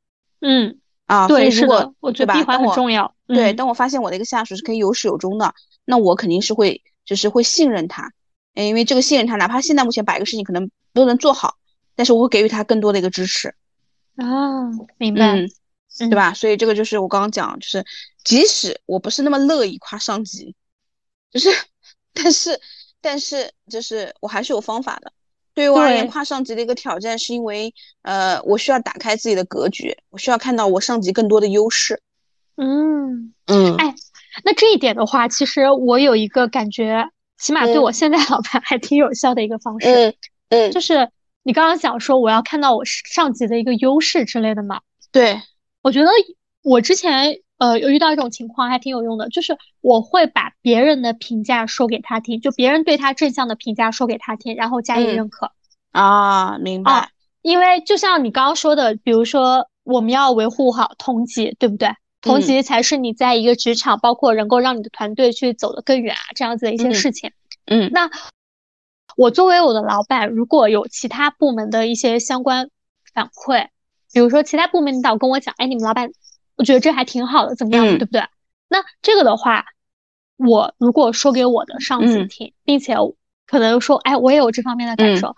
[0.41, 3.15] 嗯，啊，对，是的，我觉得闭环很重要。
[3.29, 5.55] 对，当我发现我的一个下属是可以有始有终的，
[5.85, 8.11] 那我肯定是会就是会信任他。
[8.55, 11.57] 因为这个信任他，哪怕现在目前把一个事情可能都能做好，
[11.95, 13.55] 但是我会给予他更多的一个支持。
[14.17, 14.27] 啊，
[14.99, 15.49] 明白，嗯
[15.99, 16.33] 对吧？
[16.33, 17.85] 所以这个就是我刚刚讲，就是
[18.25, 20.55] 即使我不是那么乐意夸上级，
[21.31, 21.51] 就是，
[22.13, 22.61] 但是，
[23.01, 25.13] 但是，就是我还是有方法的。
[25.55, 32.03] 对于我而言，跨上级的一个挑战，是因为，呃，我需要打开自己的格局，我需要看到我上级更多的优势。
[32.57, 33.95] 嗯嗯，哎，
[34.45, 37.09] 那这一点的话，其实我有一个感觉。
[37.41, 40.15] 起码对我现在老板还挺有效的一个方式，嗯
[40.51, 41.09] 嗯，就是
[41.43, 44.83] 你刚刚讲说我要看到我上级的一个优势之类的嘛。
[45.11, 45.41] 对，
[45.81, 46.11] 我觉得
[46.63, 55.53] 我之前呃有遇到一种情况还挺有用的，就是我会把别人的评价说给他听，就别人对他正向的评价说给他听，然后加以认可。
[55.93, 57.11] 啊，明白。
[57.43, 61.89] 因为就像你刚刚说的，比如说我们要维护好同级，对不对？
[62.21, 67.33] 同级才是你在一个职场，包括能够让你的团队去走得更远啊，这样子的一些事情。
[67.65, 68.11] 嗯，那
[69.17, 72.69] 我作为我的老板，如果有其他部门的一些相关
[73.15, 73.69] 反馈，
[74.13, 76.11] 比如说其他部门领导跟我讲，哎，你们老板，
[76.61, 78.23] 我觉得这还挺好的，怎么样的，对不对？
[78.69, 79.65] 那这个的话，
[80.37, 82.95] 我如果说给我的上司听，并且
[83.47, 85.35] 可能说，哎，我也有这方面的感受，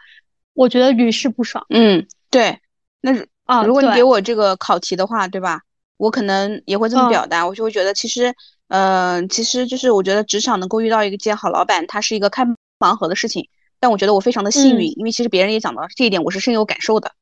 [0.53, 1.65] 我觉得屡试不爽。
[1.71, 2.59] 嗯，对。
[3.01, 3.13] 那
[3.45, 5.63] 啊，如果你给我这个考题的话，对吧？
[5.97, 8.35] 我可能也会这么表达，我就会觉得其实，
[8.67, 12.45] 呃，其实就是我觉得职场能够遇到一个见好老板，他是一个开
[12.81, 13.49] 盲盒的事情。
[13.79, 17.13] 但我觉得我非常的幸运，因为其实别人也讲到这一点，我是深有感受的。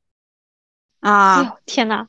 [1.01, 2.09] 啊，天呐，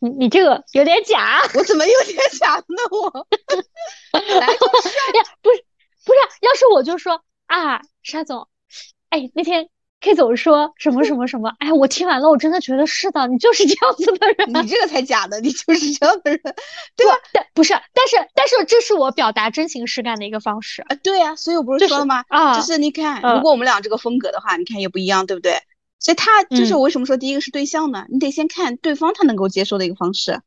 [0.00, 2.82] 你你这个有点假，我怎么有点假呢？
[2.90, 3.26] 我
[4.40, 5.64] 来就是，呀，不是
[6.04, 8.48] 不是，要是我就说啊，沙总，
[9.10, 9.68] 哎，那天。
[10.02, 11.52] K 总说什么什么什么？
[11.58, 14.48] 哎，我听完了，我真的觉得是的，你就是这样子的人。
[14.48, 16.40] 你这个才假的，你就是这样的人，
[16.96, 17.18] 对吧？
[17.34, 20.96] 但不是，但是但是这是我表达真情实感的一个方式啊。
[21.02, 22.24] 对呀，所以我不是说了吗？
[22.28, 25.58] 啊，就是你看，如果我们俩这个风格的话，你看也不一样，对不对？
[26.00, 28.06] 所以他就是我为什么说第一个是对象呢？
[28.08, 30.40] 你得先看对方他能够接受的一个方式。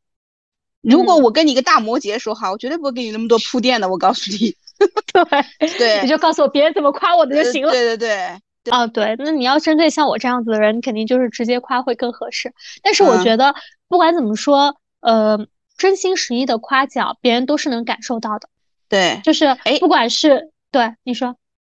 [0.81, 4.53] 如果我跟你一个大摩羯说哈，我绝对不会给你那么多铺垫的，我告诉你。
[5.13, 7.71] 对对，你就告诉我别人怎么夸我的就行了。
[7.71, 8.41] 对对对。
[8.71, 12.53] 哦，对，那你要针对像我这样子的人，你肯定就是直接夸会更合适。
[12.81, 13.53] 但是我觉得
[13.87, 15.47] 不管怎么说，呃，
[15.77, 18.49] 真心实意的夸奖，别人都是能感受到的。
[18.87, 21.35] 对，就是哎，不管是对你说，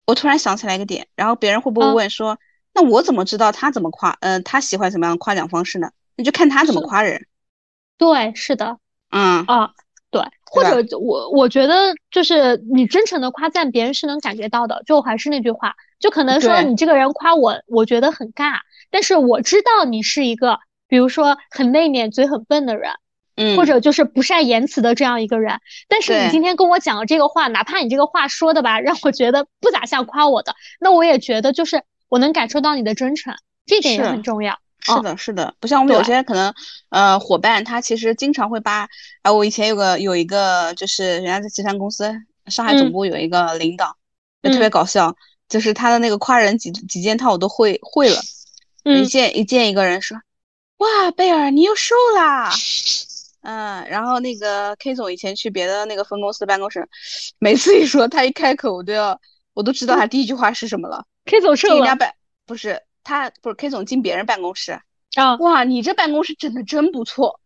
[0.05, 2.38] 我突然想起来一个点，然后别人会不会问说，
[2.74, 4.17] 那我怎么知道他怎么夸？
[4.21, 5.91] 呃，他喜欢什么样的夸奖方式呢？
[6.15, 7.28] 那就看他怎么夸人。
[7.97, 8.78] 对，是的。
[9.09, 9.71] 嗯啊。
[10.11, 18.57] 对，或者我我觉得就是你真诚的夸赞别人是能感觉到的，就还是那句话，就可能说你这个人夸我，我觉得很尬，
[18.91, 22.91] 但是我知道你是一个，比如说很内敛、嘴很笨的人，
[23.36, 31.82] 嗯，或者就是不善言辞的这样一个人，但是你今天跟我讲了这个话，哪怕你这个话说的吧，让我觉得不咋像夸我的，那我也觉得就是
[32.14, 33.34] 我能感受到你的真诚，
[33.66, 34.59] 这点也很重要。
[34.82, 36.53] 是的，是的，不像我们有些可能，
[36.89, 38.88] 呃，伙伴他其实经常会把，
[39.24, 42.14] 啊，我以前有个有一个就是人家在集团公司
[42.45, 43.97] 上海总部有一个领导，
[44.43, 45.16] 就特别搞笑，
[45.49, 48.22] 就是他的那个夸人几几件套我都会会了，
[48.84, 50.16] 一见一见一个人说，
[50.78, 52.53] 哇，贝尔你又瘦啦，
[53.41, 56.88] 嗯，然后那个 K 总以前去别的那个分公司办公室，
[57.39, 59.20] 每次一说他一开口我都要
[59.53, 61.97] 我都知道他第一句话是什么了， K 总瘦了，
[62.45, 62.81] 不是。
[63.05, 64.79] 他不是 K 总进别人办公室
[65.15, 65.35] 啊！
[65.35, 67.41] 哇，你这办公室整的真不错，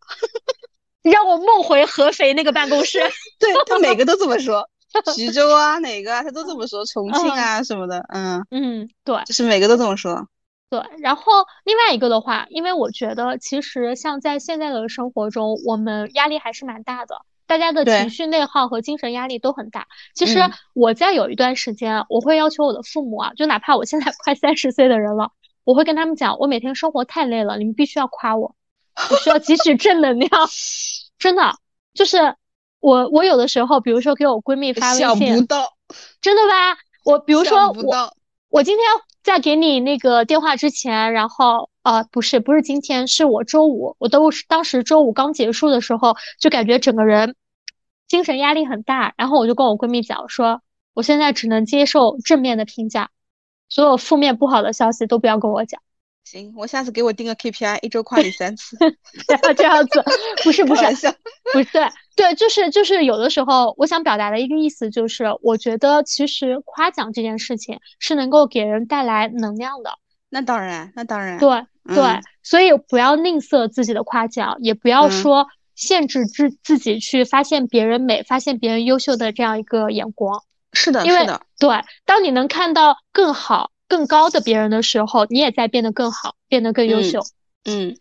[1.02, 3.00] 让我梦回合肥那个办公室。
[3.40, 4.70] 对他每个都这么说，
[5.16, 10.28] 徐州啊哪个啊他都这么说，重庆啊什么的，嗯嗯，对，就是每个都这么说。
[10.70, 11.24] 对，然后
[11.64, 19.88] 另外一个的话，因为我觉得其实像在现在的生活中，我们压力还是蛮大的，大家的情绪内耗和精神压力都很大。
[20.14, 20.38] 其实
[20.74, 25.32] 我在有一段时间，我会要求我的父母啊，就哪怕我现在快三十岁的人了。
[25.64, 28.54] 我会跟他们讲，我每天生活太累了，你们必须要夸我，
[29.10, 30.30] 我需要汲取正能量。
[31.18, 31.56] 真的，
[31.94, 32.36] 就是
[32.80, 35.72] 我我有的时候，比如说给我闺蜜发微信，想不到，
[36.20, 36.78] 真的吧？
[37.04, 38.14] 我比如说我
[38.50, 38.86] 我今天
[39.22, 47.34] 在给你那个电话之前，然后呃不是不是今天，是我周五，我都是当时周五刚结束的时候，就感觉整个人
[48.08, 50.62] 精神压力很大，然后我就跟我闺蜜讲说，
[50.94, 53.10] 我现在只能接受正面的评价。
[53.68, 55.80] 所有负面不好的消息都不要跟我讲。
[56.24, 58.76] 行，我下次给我定个 KPI，一周夸你三次。
[59.56, 60.02] 这样子，
[60.42, 60.84] 不是不是
[61.52, 69.98] 不是对对，就是就是有的时候，我想表达的一个意思就是，我觉得其实夸奖这件事情是能够给人带来能量的。
[70.30, 71.38] 那当然，那当然。
[71.38, 75.46] 对对，所以不要吝啬自己的夸奖，也不要说
[75.78, 80.42] 限制自自己去发现别人美、发现别人优秀的这样一个眼光。
[80.72, 81.70] 是的，是的，对。
[82.04, 87.20] 当你能看到更好、更高的别人的时候，你也在变得更好，变得更优秀。
[87.64, 87.96] 嗯，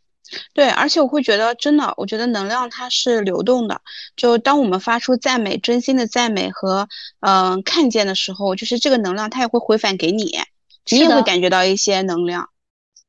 [0.53, 0.67] 对。
[0.69, 3.81] 而且我会觉得，真的，我觉得能量它是流动的。
[4.15, 6.89] 就当我们发出赞美、真心的赞美和
[7.21, 10.37] 嗯看见的时候，就是这个能量它也会回返给你，
[10.89, 12.49] 你也会感觉到一些能量。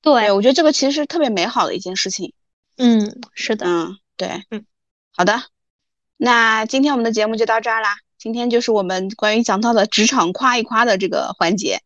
[0.00, 2.32] 对，我觉得这个其实是特别美好的一件事情。
[2.76, 3.66] 嗯，是的。
[3.66, 4.28] 嗯，对。
[4.50, 4.66] 嗯，
[5.16, 5.44] 好的。
[6.18, 7.96] 那今天我们的节目就到这儿啦。
[8.18, 11.80] 今天就是我们关于讲到的职场夸一夸的这个环节，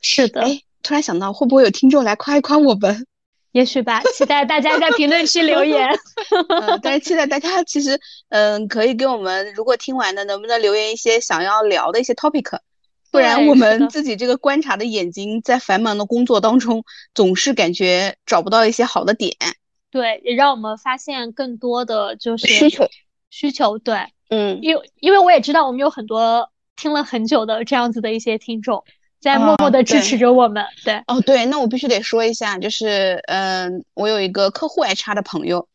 [0.00, 0.40] 是的。
[0.40, 3.04] 哎，突然想到，会不会有听众来夸一夸我们？
[3.50, 5.90] 也许吧，期待大家在评论区留言。
[6.80, 12.60] 但是期待大家其实，嗯，可以给我们，如果听完的，能不能留言一些想要聊的一些 topic？
[13.10, 16.82] 不然我们自己这个观察的眼睛，在繁忙的工作当中，
[17.14, 19.36] 总是感觉找不到一些好的点。
[19.92, 22.88] 对，也让我们发现更多的就是需求，
[23.30, 24.06] 需求，对。
[24.30, 28.82] 嗯，因为因为我也知道我们有很多听了很久的这样子的一些听众，
[29.20, 30.64] 在默默的支持着我们。
[30.82, 35.68] 对，哦对，那我必须得说一下，就是嗯，我有一个客户 HR 的朋友，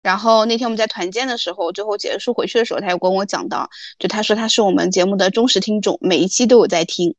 [0.00, 7.16] 然后那天我们在团建的时候，最后结束回去的时候，他又跟我讲到，就他说他是我们节目的忠实听众，每一期都有在听，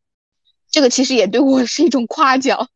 [0.71, 2.69] 这个其实也对我是一种夸奖。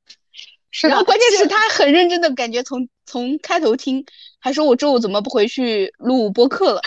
[0.73, 4.05] 是然后关键是他很认真的感觉，从从开头听，
[4.39, 6.81] 还说我周五怎么不回去录播客了。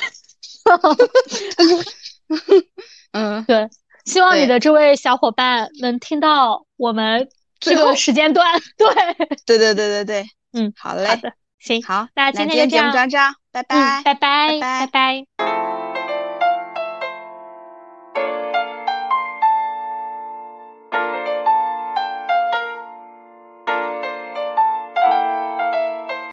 [3.12, 3.69] 嗯， 对，
[4.05, 7.29] 希望你的这位小伙伴能听到我们
[7.61, 8.61] 这个时间段。
[8.77, 8.89] 对，
[9.47, 15.84] 对对对对对，嗯，好嘞，好的，行，好，那今天就这样，拜拜，拜拜，拜拜，拜拜。